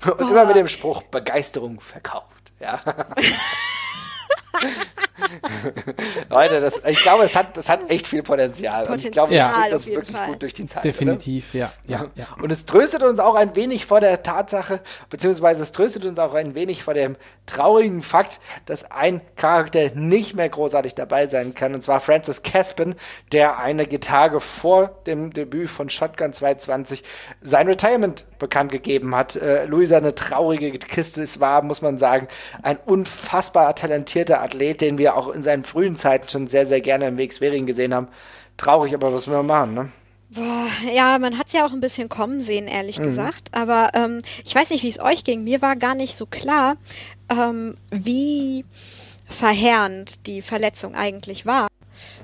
[0.05, 2.53] Und immer mit dem Spruch, Begeisterung verkauft.
[2.61, 2.81] Ja.
[6.31, 8.87] Leute, das, ich glaube, es hat, das hat echt viel Potenzial.
[8.87, 10.27] Potenzial und ich glaube, es bringt uns wirklich Fall.
[10.29, 10.85] gut durch die Zeit.
[10.85, 12.27] Definitiv, ja, ja, ja.
[12.41, 16.35] Und es tröstet uns auch ein wenig vor der Tatsache, beziehungsweise es tröstet uns auch
[16.35, 17.17] ein wenig vor dem
[17.47, 22.95] traurigen Fakt, dass ein Charakter nicht mehr großartig dabei sein kann, und zwar Francis Caspin,
[23.33, 27.03] der einige Tage vor dem Debüt von Shotgun 220
[27.41, 29.37] sein Retirement bekannt gegeben hat.
[29.37, 31.23] Äh, Luisa eine traurige Kiste.
[31.23, 32.29] Es war, muss man sagen,
[32.63, 37.07] ein unfassbar talentierter Athlet, den wir auch in seinen frühen Zeiten schon sehr, sehr gerne
[37.09, 38.09] im Weg Schwering gesehen haben.
[38.57, 39.89] Traurig, aber was wir machen, ne?
[40.31, 43.05] Boah, ja, man hat es ja auch ein bisschen kommen sehen, ehrlich mhm.
[43.05, 43.49] gesagt.
[43.53, 45.45] Aber ähm, ich weiß nicht, wie es euch ging.
[45.45, 46.77] Mir war gar nicht so klar,
[47.29, 48.65] ähm, wie
[49.27, 51.69] verheerend die Verletzung eigentlich war.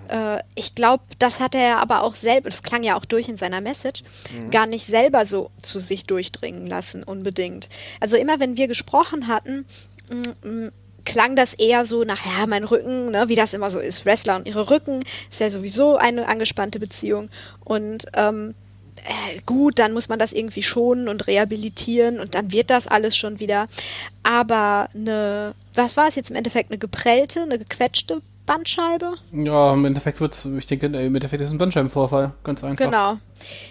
[0.09, 3.37] Äh, ich glaube, das hat er aber auch selber, das klang ja auch durch in
[3.37, 4.51] seiner Message, mhm.
[4.51, 7.69] gar nicht selber so zu sich durchdringen lassen, unbedingt.
[8.01, 9.67] Also immer wenn wir gesprochen hatten,
[10.11, 10.69] mm, mm,
[11.09, 14.05] klang das eher so nach, ja, mein Rücken, ne, wie das immer so ist.
[14.05, 17.31] Wrestler und ihre Rücken ist ja sowieso eine angespannte Beziehung.
[17.65, 18.55] Und ähm,
[18.99, 23.17] äh, gut, dann muss man das irgendwie schonen und rehabilitieren und dann wird das alles
[23.17, 23.69] schon wieder.
[24.23, 29.15] Aber eine, was war es jetzt im Endeffekt, eine geprellte, eine gequetschte Bandscheibe?
[29.33, 32.85] Ja, im Endeffekt wird ich denke, im Endeffekt ist es ein Bandscheibenvorfall, ganz einfach.
[32.85, 33.19] Genau.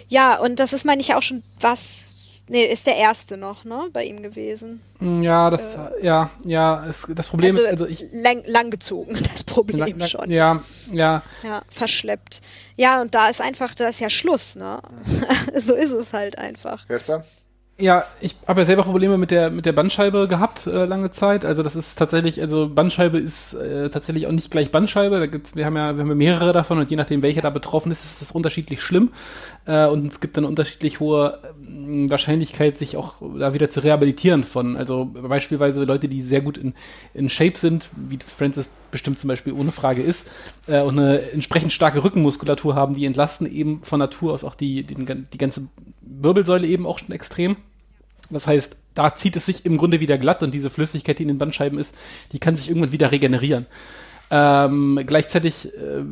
[0.08, 2.07] Ja, und das ist, meine ich, auch schon was
[2.48, 4.80] Nee, ist der erste noch, ne, bei ihm gewesen.
[5.00, 8.04] Mm, ja, das, äh, ja, ja, es, das Problem also, ist, also ich.
[8.12, 10.30] Lang, langgezogen, das Problem lang, lang, schon.
[10.30, 11.22] Ja, ja.
[11.42, 12.40] Ja, verschleppt.
[12.76, 14.80] Ja, und da ist einfach, da ist ja Schluss, ne?
[15.66, 16.88] so ist es halt einfach.
[16.88, 17.24] Jesper?
[17.80, 21.44] Ja, ich habe ja selber Probleme mit der mit der Bandscheibe gehabt äh, lange Zeit.
[21.44, 25.20] Also das ist tatsächlich, also Bandscheibe ist äh, tatsächlich auch nicht gleich Bandscheibe.
[25.20, 27.92] Da gibt's, wir haben ja wir haben mehrere davon und je nachdem welcher da betroffen
[27.92, 29.12] ist, ist das unterschiedlich schlimm.
[29.64, 34.42] Äh, und es gibt dann unterschiedlich hohe äh, Wahrscheinlichkeit, sich auch da wieder zu rehabilitieren
[34.42, 34.76] von.
[34.76, 36.74] Also beispielsweise Leute, die sehr gut in,
[37.14, 40.28] in Shape sind, wie das Francis bestimmt zum Beispiel ohne Frage ist,
[40.66, 44.82] äh, und eine entsprechend starke Rückenmuskulatur haben, die entlasten eben von Natur aus auch die,
[44.82, 45.68] die, die ganze
[46.00, 47.56] Wirbelsäule eben auch schon extrem.
[48.30, 51.28] Das heißt, da zieht es sich im Grunde wieder glatt und diese Flüssigkeit, die in
[51.28, 51.94] den Bandscheiben ist,
[52.32, 53.66] die kann sich irgendwann wieder regenerieren.
[54.30, 56.02] Ähm, gleichzeitig äh,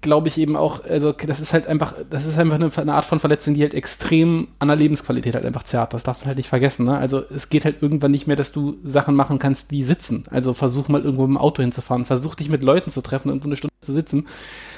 [0.00, 3.04] glaube ich eben auch, also das ist halt einfach, das ist einfach eine, eine, Art
[3.04, 5.92] von Verletzung, die halt extrem an der Lebensqualität halt einfach zerrt.
[5.92, 6.86] Das darf man halt nicht vergessen.
[6.86, 6.96] Ne?
[6.96, 10.24] Also es geht halt irgendwann nicht mehr, dass du Sachen machen kannst wie sitzen.
[10.30, 13.56] Also versuch mal irgendwo im Auto hinzufahren, versuch dich mit Leuten zu treffen, irgendwo eine
[13.56, 14.26] Stunde zu sitzen.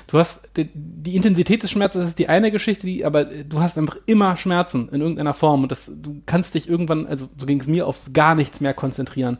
[0.06, 3.76] Du hast die, die Intensität des Schmerzes ist die eine Geschichte, die, aber du hast
[3.76, 7.60] einfach immer Schmerzen in irgendeiner Form und das, du kannst dich irgendwann, also so ging
[7.60, 9.38] es mir, auf gar nichts mehr konzentrieren.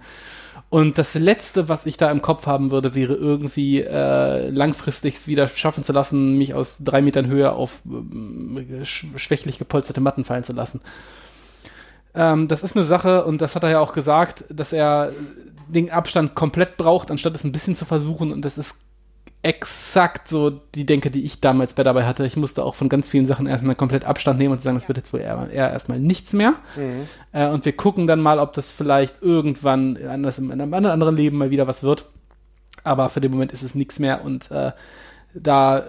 [0.68, 5.46] Und das Letzte, was ich da im Kopf haben würde, wäre irgendwie äh, langfristig wieder
[5.46, 10.52] schaffen zu lassen, mich aus drei Metern Höhe auf äh, schwächlich gepolsterte Matten fallen zu
[10.52, 10.80] lassen.
[12.14, 15.12] Ähm, das ist eine Sache, und das hat er ja auch gesagt, dass er
[15.68, 18.32] den Abstand komplett braucht, anstatt es ein bisschen zu versuchen.
[18.32, 18.85] Und das ist
[19.42, 22.26] exakt so die Denke, die ich damals bei dabei hatte.
[22.26, 24.98] Ich musste auch von ganz vielen Sachen erstmal komplett Abstand nehmen und sagen, das wird
[24.98, 26.54] jetzt wohl eher, eher erstmal nichts mehr.
[26.76, 27.06] Mhm.
[27.32, 31.38] Äh, und wir gucken dann mal, ob das vielleicht irgendwann anders in einem anderen Leben
[31.38, 32.06] mal wieder was wird.
[32.82, 34.72] Aber für den Moment ist es nichts mehr und äh,
[35.34, 35.84] da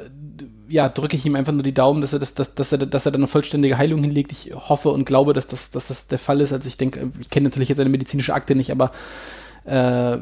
[0.67, 3.05] ja, drücke ich ihm einfach nur die Daumen, dass er, das, dass, dass, er, dass
[3.05, 4.31] er da eine vollständige Heilung hinlegt.
[4.31, 6.51] Ich hoffe und glaube, dass das, dass das der Fall ist.
[6.51, 8.91] Also ich denke, ich kenne natürlich jetzt seine medizinische Akte nicht, aber
[9.65, 10.17] äh,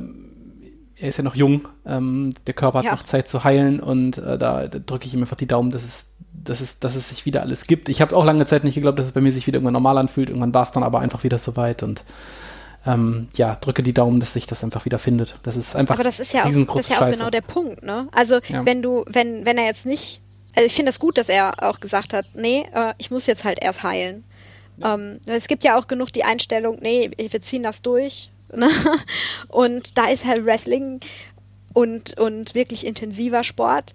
[0.98, 2.92] er ist ja noch jung, ähm, der Körper hat ja.
[2.92, 5.84] noch Zeit zu heilen und äh, da, da drücke ich ihm einfach die Daumen, dass
[5.84, 7.90] es, dass es, dass es sich wieder alles gibt.
[7.90, 9.98] Ich habe auch lange Zeit nicht geglaubt, dass es bei mir sich wieder irgendwann normal
[9.98, 10.30] anfühlt.
[10.30, 12.04] Irgendwann war es dann aber einfach wieder soweit und
[12.88, 15.38] ähm, ja, drücke die Daumen, dass sich das einfach wieder findet.
[15.44, 15.96] Das ist einfach.
[15.96, 18.08] Aber das ist ja auch, das ist ja auch genau der Punkt, ne?
[18.12, 18.66] Also ja.
[18.66, 20.22] wenn du, wenn, wenn er jetzt nicht,
[20.56, 23.44] also ich finde das gut, dass er auch gesagt hat, nee, äh, ich muss jetzt
[23.44, 24.24] halt erst heilen.
[24.78, 24.94] Ja.
[24.94, 28.70] Ähm, es gibt ja auch genug die Einstellung, nee, wir ziehen das durch Ne?
[29.48, 31.00] Und da ist halt Wrestling
[31.74, 33.94] und, und wirklich intensiver Sport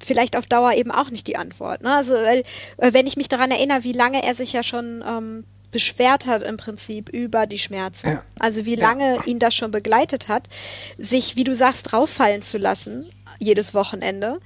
[0.00, 1.82] vielleicht auf Dauer eben auch nicht die Antwort.
[1.82, 1.94] Ne?
[1.94, 2.44] Also, weil,
[2.76, 6.42] äh, wenn ich mich daran erinnere, wie lange er sich ja schon ähm, beschwert hat
[6.42, 8.08] im Prinzip über die Schmerzen.
[8.08, 8.24] Ja.
[8.38, 9.24] Also wie lange ja.
[9.24, 10.48] ihn das schon begleitet hat,
[10.96, 13.06] sich, wie du sagst, drauffallen zu lassen,
[13.38, 14.40] jedes Wochenende.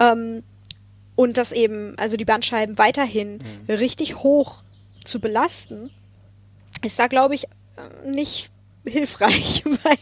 [0.00, 0.42] Ähm,
[1.14, 3.74] und das eben, also die Bandscheiben weiterhin mhm.
[3.74, 4.62] richtig hoch
[5.04, 5.90] zu belasten,
[6.82, 7.46] ist da, glaube ich,
[8.04, 8.50] nicht
[8.84, 9.94] hilfreich bei,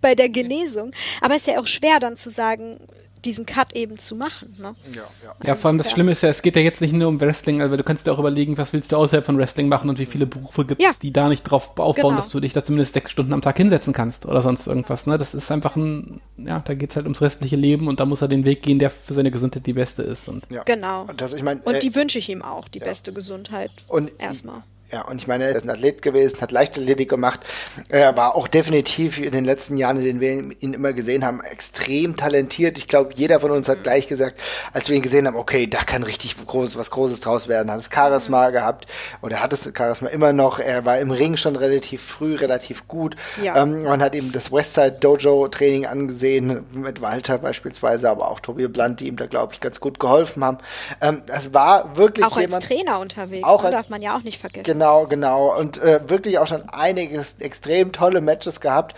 [0.00, 0.92] bei der Genesung.
[1.20, 2.78] Aber es ist ja auch schwer dann zu sagen,
[3.24, 4.54] diesen Cut eben zu machen.
[4.58, 4.74] Ne?
[4.92, 5.34] Ja, ja.
[5.42, 5.92] ja, vor allem das ja.
[5.94, 8.12] Schlimme ist ja, es geht ja jetzt nicht nur um Wrestling, aber du kannst dir
[8.12, 10.98] auch überlegen, was willst du außerhalb von Wrestling machen und wie viele Berufe gibt es,
[10.98, 12.16] die da nicht drauf aufbauen, genau.
[12.16, 15.06] dass du dich da zumindest sechs Stunden am Tag hinsetzen kannst oder sonst irgendwas.
[15.06, 15.18] Ne?
[15.18, 18.22] Das ist einfach ein, ja, da geht es halt ums restliche Leben und da muss
[18.22, 20.28] er den Weg gehen, der für seine Gesundheit die beste ist.
[20.28, 21.02] Und Genau.
[21.02, 23.70] Und, das, ich mein, und die wünsche ich ihm auch, die beste Gesundheit.
[23.88, 24.62] Und erstmal
[24.92, 27.40] Ja, und ich meine, er ist ein Athlet gewesen, hat Leichtathletik gemacht.
[27.88, 31.40] Er war auch definitiv in den letzten Jahren, in denen wir ihn immer gesehen haben,
[31.40, 32.76] extrem talentiert.
[32.76, 34.38] Ich glaube, jeder von uns hat gleich gesagt,
[34.72, 37.70] als wir ihn gesehen haben, okay, da kann richtig groß, was Großes draus werden.
[37.70, 38.52] Hat es Charisma mhm.
[38.52, 38.86] gehabt
[39.22, 40.58] oder hat es Charisma immer noch.
[40.58, 43.16] Er war im Ring schon relativ früh, relativ gut.
[43.42, 43.62] Ja.
[43.62, 48.68] Ähm, man hat ihm das Westside Dojo Training angesehen, mit Walter beispielsweise, aber auch Tobi
[48.68, 50.58] Blunt, die ihm da, glaube ich, ganz gut geholfen haben.
[51.00, 53.68] Ähm, es war wirklich auch jemand, als Trainer unterwegs, auch ne?
[53.68, 54.73] als, darf man ja auch nicht vergessen.
[54.74, 55.56] Genau Genau.
[55.56, 58.94] Und äh, wirklich auch schon einiges extrem tolle Matches gehabt.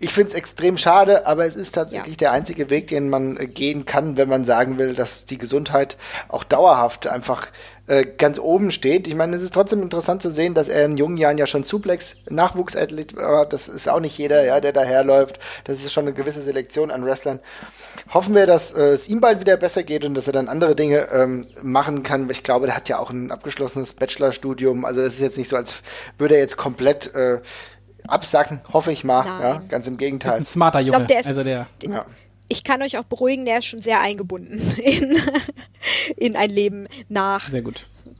[0.00, 2.18] Ich finde es extrem schade, aber es ist tatsächlich ja.
[2.18, 5.96] der einzige Weg, den man äh, gehen kann, wenn man sagen will, dass die Gesundheit
[6.28, 7.48] auch dauerhaft einfach
[7.88, 9.08] äh, ganz oben steht.
[9.08, 11.64] Ich meine, es ist trotzdem interessant zu sehen, dass er in jungen Jahren ja schon
[11.64, 13.46] Suplex Nachwuchsathlet war.
[13.46, 15.40] Das ist auch nicht jeder, ja, der daherläuft.
[15.64, 17.40] Das ist schon eine gewisse Selektion an Wrestlern.
[18.12, 20.76] Hoffen wir, dass äh, es ihm bald wieder besser geht und dass er dann andere
[20.76, 22.30] Dinge ähm, machen kann.
[22.30, 24.84] Ich glaube, der hat ja auch ein abgeschlossenes Bachelorstudium.
[24.84, 25.82] Also das ist jetzt nicht so, als
[26.18, 27.40] würde er jetzt komplett äh,
[28.08, 29.24] absacken, hoffe ich mal.
[29.24, 30.32] Ja, ganz im Gegenteil.
[30.32, 30.90] Das ist ein smarter Junge.
[30.90, 31.66] Ich glaub, der ist, also der.
[31.82, 32.06] Ja
[32.48, 35.20] ich kann euch auch beruhigen, der ist schon sehr eingebunden in,
[36.16, 37.48] in ein Leben nach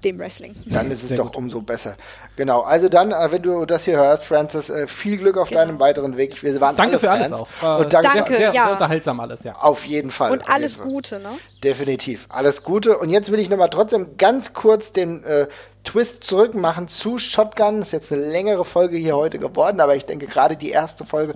[0.04, 0.54] dem Wrestling.
[0.66, 1.36] Dann ist es sehr doch gut.
[1.36, 1.96] umso besser.
[2.36, 5.62] Genau, also dann, äh, wenn du das hier hörst, Francis, äh, viel Glück auf genau.
[5.62, 6.40] deinem weiteren Weg.
[6.40, 7.24] Wir waren danke für Fans.
[7.24, 7.80] alles auch.
[7.80, 8.52] Und danke, danke sehr, ja.
[8.52, 9.56] sehr unterhaltsam alles, ja.
[9.56, 10.30] Auf jeden Fall.
[10.30, 11.30] Und alles Gute, ne?
[11.64, 12.98] Definitiv, alles Gute.
[12.98, 15.48] Und jetzt will ich nochmal trotzdem ganz kurz den äh,
[15.82, 17.82] Twist zurück machen zu Shotgun.
[17.82, 21.34] Ist jetzt eine längere Folge hier heute geworden, aber ich denke, gerade die erste Folge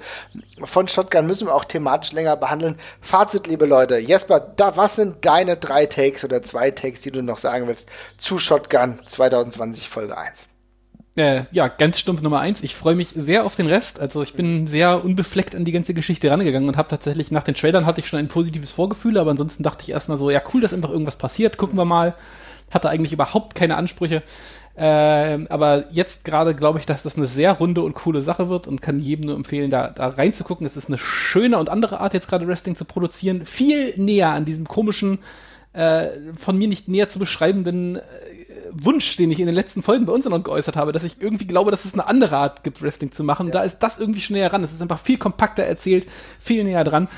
[0.63, 2.79] von Shotgun müssen wir auch thematisch länger behandeln.
[3.01, 3.99] Fazit, liebe Leute.
[3.99, 7.89] Jesper, da, was sind deine drei Takes oder zwei Takes, die du noch sagen willst
[8.17, 10.47] zu Shotgun 2020 Folge 1?
[11.15, 12.63] Äh, ja, ganz stumpf Nummer eins.
[12.63, 14.01] Ich freue mich sehr auf den Rest.
[14.01, 17.55] Also ich bin sehr unbefleckt an die ganze Geschichte rangegangen und habe tatsächlich nach den
[17.55, 20.63] Trailern hatte ich schon ein positives Vorgefühl, aber ansonsten dachte ich erstmal so, ja cool,
[20.63, 21.59] dass einfach irgendwas passiert.
[21.59, 22.15] Gucken wir mal
[22.73, 24.23] hatte eigentlich überhaupt keine Ansprüche.
[24.75, 28.67] Ähm, aber jetzt gerade glaube ich, dass das eine sehr runde und coole Sache wird
[28.67, 30.67] und kann jedem nur empfehlen, da, da reinzugucken.
[30.67, 33.45] Es ist eine schöne und andere Art, jetzt gerade Wrestling zu produzieren.
[33.45, 35.19] Viel näher an diesem komischen,
[35.75, 36.09] äh,
[36.39, 38.01] von mir nicht näher zu beschreibenden äh,
[38.75, 41.47] Wunsch, den ich in den letzten Folgen bei uns noch geäußert habe, dass ich irgendwie
[41.47, 43.49] glaube, dass es eine andere Art gibt, Wrestling zu machen.
[43.49, 43.55] Ja.
[43.55, 44.65] Da ist das irgendwie schon näher ran.
[44.65, 46.07] Es ist einfach viel kompakter erzählt,
[46.41, 47.09] viel näher dran.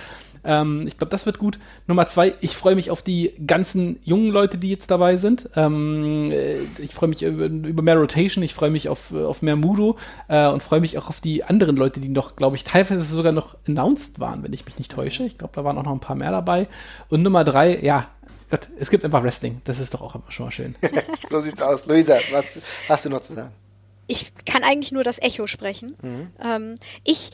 [0.45, 1.59] Ähm, ich glaube, das wird gut.
[1.87, 5.49] Nummer zwei, ich freue mich auf die ganzen jungen Leute, die jetzt dabei sind.
[5.57, 9.57] Ähm, äh, ich freue mich über, über, mehr Rotation, ich freue mich auf, auf mehr
[9.57, 9.97] Mudo
[10.29, 13.33] äh, und freue mich auch auf die anderen Leute, die noch, glaube ich, teilweise sogar
[13.33, 15.25] noch announced waren, wenn ich mich nicht täusche.
[15.25, 16.69] Ich glaube, da waren auch noch ein paar mehr dabei.
[17.09, 18.07] Und Nummer drei, ja,
[18.55, 19.61] Gott, es gibt einfach Wrestling.
[19.65, 20.75] Das ist doch auch immer schon mal schön.
[21.31, 21.87] so sieht's aus.
[21.87, 23.53] Luisa, was hast du noch zu sagen?
[24.07, 25.97] ich kann eigentlich nur das Echo sprechen.
[26.03, 26.31] Mhm.
[26.43, 26.75] Ähm,
[27.05, 27.31] ich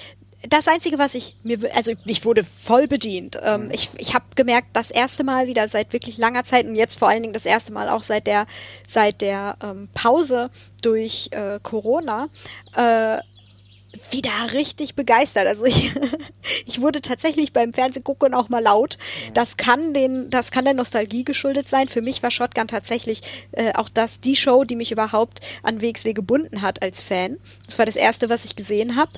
[0.49, 3.39] das Einzige, was ich mir, also ich wurde voll bedient.
[3.43, 3.71] Ähm, mhm.
[3.73, 7.09] Ich, ich habe gemerkt, das erste Mal wieder seit wirklich langer Zeit und jetzt vor
[7.09, 8.47] allen Dingen das erste Mal auch seit der,
[8.89, 10.51] seit der ähm, Pause
[10.81, 12.29] durch äh, Corona,
[12.75, 13.18] äh,
[14.11, 15.47] wieder richtig begeistert.
[15.47, 15.93] Also ich,
[16.66, 18.99] ich wurde tatsächlich beim Fernsehgucken auch mal laut.
[19.34, 21.88] Das kann den, das kann der Nostalgie geschuldet sein.
[21.88, 23.22] Für mich war Shotgun tatsächlich
[23.53, 27.38] äh, auch das die Show, die mich überhaupt an WXW gebunden hat als Fan.
[27.66, 29.12] Das war das erste, was ich gesehen habe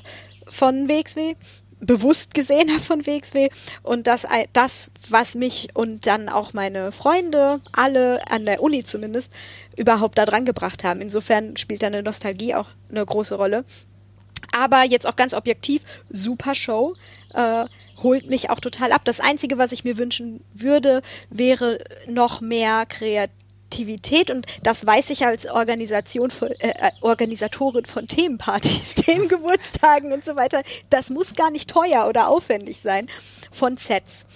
[0.49, 1.35] von WXW
[1.83, 3.49] bewusst gesehen habe von WXW
[3.83, 9.33] und das, das, was mich und dann auch meine Freunde, alle an der Uni zumindest,
[9.77, 11.01] überhaupt da dran gebracht haben.
[11.01, 13.65] Insofern spielt da eine Nostalgie auch eine große Rolle.
[14.51, 16.95] Aber jetzt auch ganz objektiv, super Show.
[17.35, 17.65] Äh,
[18.03, 19.03] holt mich auch total ab.
[19.05, 25.25] Das Einzige, was ich mir wünschen würde, wäre noch mehr Kreativität und das weiß ich
[25.25, 30.63] als Organisation von, äh, äh Organisatorin von Themenpartys, Themengeburtstagen und so weiter.
[30.91, 33.09] Das muss gar nicht teuer oder aufwendig sein
[33.51, 34.27] von Sets.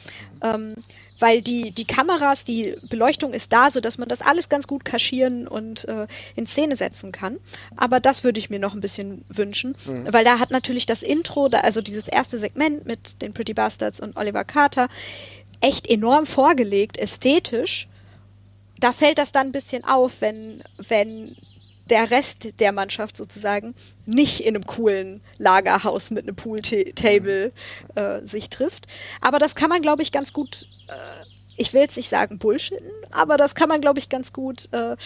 [0.43, 0.77] Ähm,
[1.19, 5.49] weil die, die Kameras, die Beleuchtung ist da, sodass man das alles ganz gut kaschieren
[5.49, 7.39] und äh, in Szene setzen kann.
[7.77, 10.13] Aber das würde ich mir noch ein bisschen wünschen, mhm.
[10.13, 14.01] weil da hat natürlich das Intro, da, also dieses erste Segment mit den Pretty Bastards
[14.01, 14.89] und Oliver Carter,
[15.61, 17.89] echt enorm vorgelegt, ästhetisch
[18.79, 21.37] da fällt das dann ein bisschen auf, wenn, wenn
[21.91, 23.75] der Rest der Mannschaft sozusagen
[24.05, 27.53] nicht in einem coolen Lagerhaus mit einem Pooltable
[27.95, 28.87] äh, sich trifft.
[29.21, 31.25] Aber das kann man, glaube ich, ganz gut, äh,
[31.57, 34.97] ich will jetzt nicht sagen bullshitten, aber das kann man, glaube ich, ganz gut äh,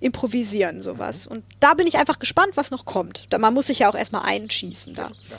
[0.00, 1.26] improvisieren, sowas.
[1.26, 3.26] Und da bin ich einfach gespannt, was noch kommt.
[3.30, 5.12] Da, man muss sich ja auch erstmal einschießen da.
[5.30, 5.38] Ja.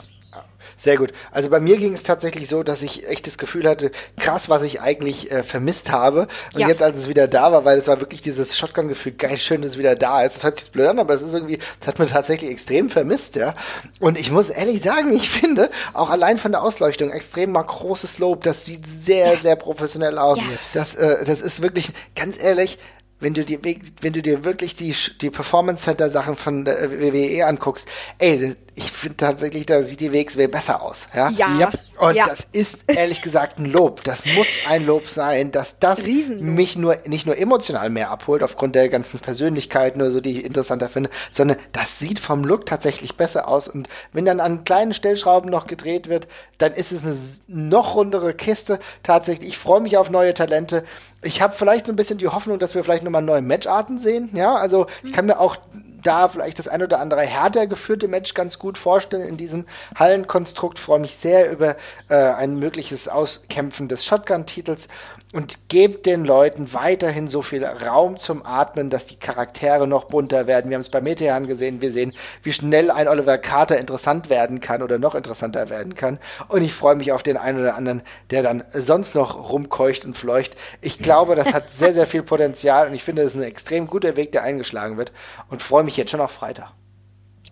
[0.78, 1.12] Sehr gut.
[1.32, 4.62] Also bei mir ging es tatsächlich so, dass ich echt das Gefühl hatte, krass, was
[4.62, 6.28] ich eigentlich äh, vermisst habe.
[6.54, 6.68] Und ja.
[6.68, 9.72] jetzt, als es wieder da war, weil es war wirklich dieses Shotgun-Gefühl, geil, schön, dass
[9.72, 10.36] es wieder da ist.
[10.36, 13.34] Das hört sich blöd an, aber es ist irgendwie, das hat man tatsächlich extrem vermisst,
[13.34, 13.56] ja.
[13.98, 18.18] Und ich muss ehrlich sagen, ich finde, auch allein von der Ausleuchtung extrem mal großes
[18.18, 18.44] Lob.
[18.44, 19.36] Das sieht sehr, ja.
[19.36, 20.38] sehr professionell aus.
[20.38, 20.72] Yes.
[20.74, 22.78] Das, äh, das ist wirklich, ganz ehrlich,
[23.20, 23.58] wenn du dir,
[24.00, 28.92] wenn du dir wirklich die, die Performance Center Sachen von der WWE anguckst, ey, ich
[28.92, 31.08] finde tatsächlich, da sieht die WXW besser aus.
[31.12, 31.30] Ja.
[31.30, 31.72] ja.
[31.98, 32.26] Und ja.
[32.26, 34.04] das ist ehrlich gesagt ein Lob.
[34.04, 38.76] Das muss ein Lob sein, dass das mich nur, nicht nur emotional mehr abholt, aufgrund
[38.76, 43.16] der ganzen Persönlichkeiten oder so, die ich interessanter finde, sondern das sieht vom Look tatsächlich
[43.16, 43.66] besser aus.
[43.66, 47.16] Und wenn dann an kleinen Stellschrauben noch gedreht wird, dann ist es eine
[47.48, 48.78] noch rundere Kiste.
[49.02, 50.84] Tatsächlich, ich freue mich auf neue Talente.
[51.22, 54.30] Ich habe vielleicht so ein bisschen die Hoffnung, dass wir vielleicht nochmal neue Matcharten sehen.
[54.34, 55.56] Ja, also ich kann mir auch
[56.02, 59.64] da vielleicht das ein oder andere härter geführte Match ganz gut vorstellen in diesem
[59.94, 60.78] Hallenkonstrukt.
[60.78, 61.76] Freue mich sehr über
[62.08, 64.88] äh, ein mögliches Auskämpfen des Shotgun-Titels
[65.32, 70.46] und gebt den Leuten weiterhin so viel Raum zum Atmen, dass die Charaktere noch bunter
[70.46, 70.70] werden.
[70.70, 74.60] Wir haben es bei Metehan gesehen, wir sehen, wie schnell ein Oliver Carter interessant werden
[74.60, 76.18] kann oder noch interessanter werden kann.
[76.48, 80.16] Und ich freue mich auf den einen oder anderen, der dann sonst noch rumkeucht und
[80.16, 80.56] fleucht.
[80.80, 83.86] Ich glaube, das hat sehr, sehr viel Potenzial und ich finde, das ist ein extrem
[83.86, 85.12] guter Weg, der eingeschlagen wird
[85.48, 86.72] und freue mich jetzt schon auf Freitag.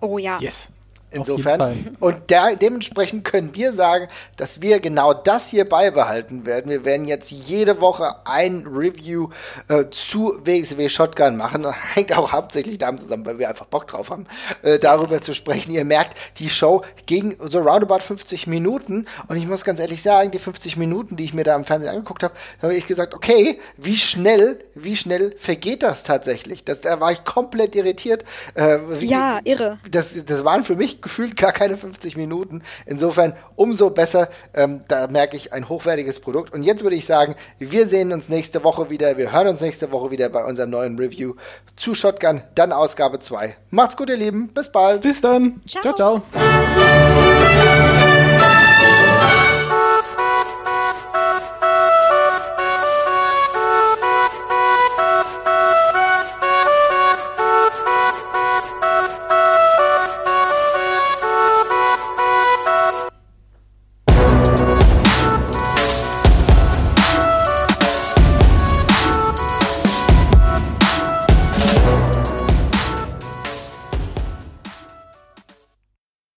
[0.01, 0.39] Oh ja.
[0.41, 0.73] Yes.
[1.13, 1.97] Insofern.
[2.01, 6.71] Und der, dementsprechend können wir sagen, dass wir genau das hier beibehalten werden.
[6.71, 9.29] Wir werden jetzt jede Woche ein Review
[9.69, 11.63] äh, zu WXW Shotgun machen.
[11.63, 14.27] Das hängt auch hauptsächlich damit zusammen, weil wir einfach Bock drauf haben,
[14.63, 15.73] äh, darüber zu sprechen.
[15.73, 19.07] Ihr merkt, die Show ging so roundabout 50 Minuten.
[19.29, 21.91] Und ich muss ganz ehrlich sagen, die 50 Minuten, die ich mir da im Fernsehen
[21.91, 26.65] angeguckt habe, da habe ich gesagt, okay, wie schnell, wie schnell vergeht das tatsächlich?
[26.65, 28.25] Das, da war ich komplett irritiert.
[28.55, 29.79] Äh, wie, ja, irre.
[29.89, 32.63] Das, das waren für mich gefühlt gar keine 50 Minuten.
[32.87, 34.29] Insofern umso besser.
[34.55, 36.53] Ähm, da merke ich ein hochwertiges Produkt.
[36.53, 39.17] Und jetzt würde ich sagen, wir sehen uns nächste Woche wieder.
[39.17, 41.35] Wir hören uns nächste Woche wieder bei unserem neuen Review
[41.77, 43.57] zu Shotgun, dann Ausgabe 2.
[43.71, 44.49] Macht's gut, ihr Lieben.
[44.49, 45.03] Bis bald.
[45.03, 45.61] Bis dann.
[45.67, 45.95] ciao.
[45.95, 46.23] ciao.
[46.33, 47.16] ciao.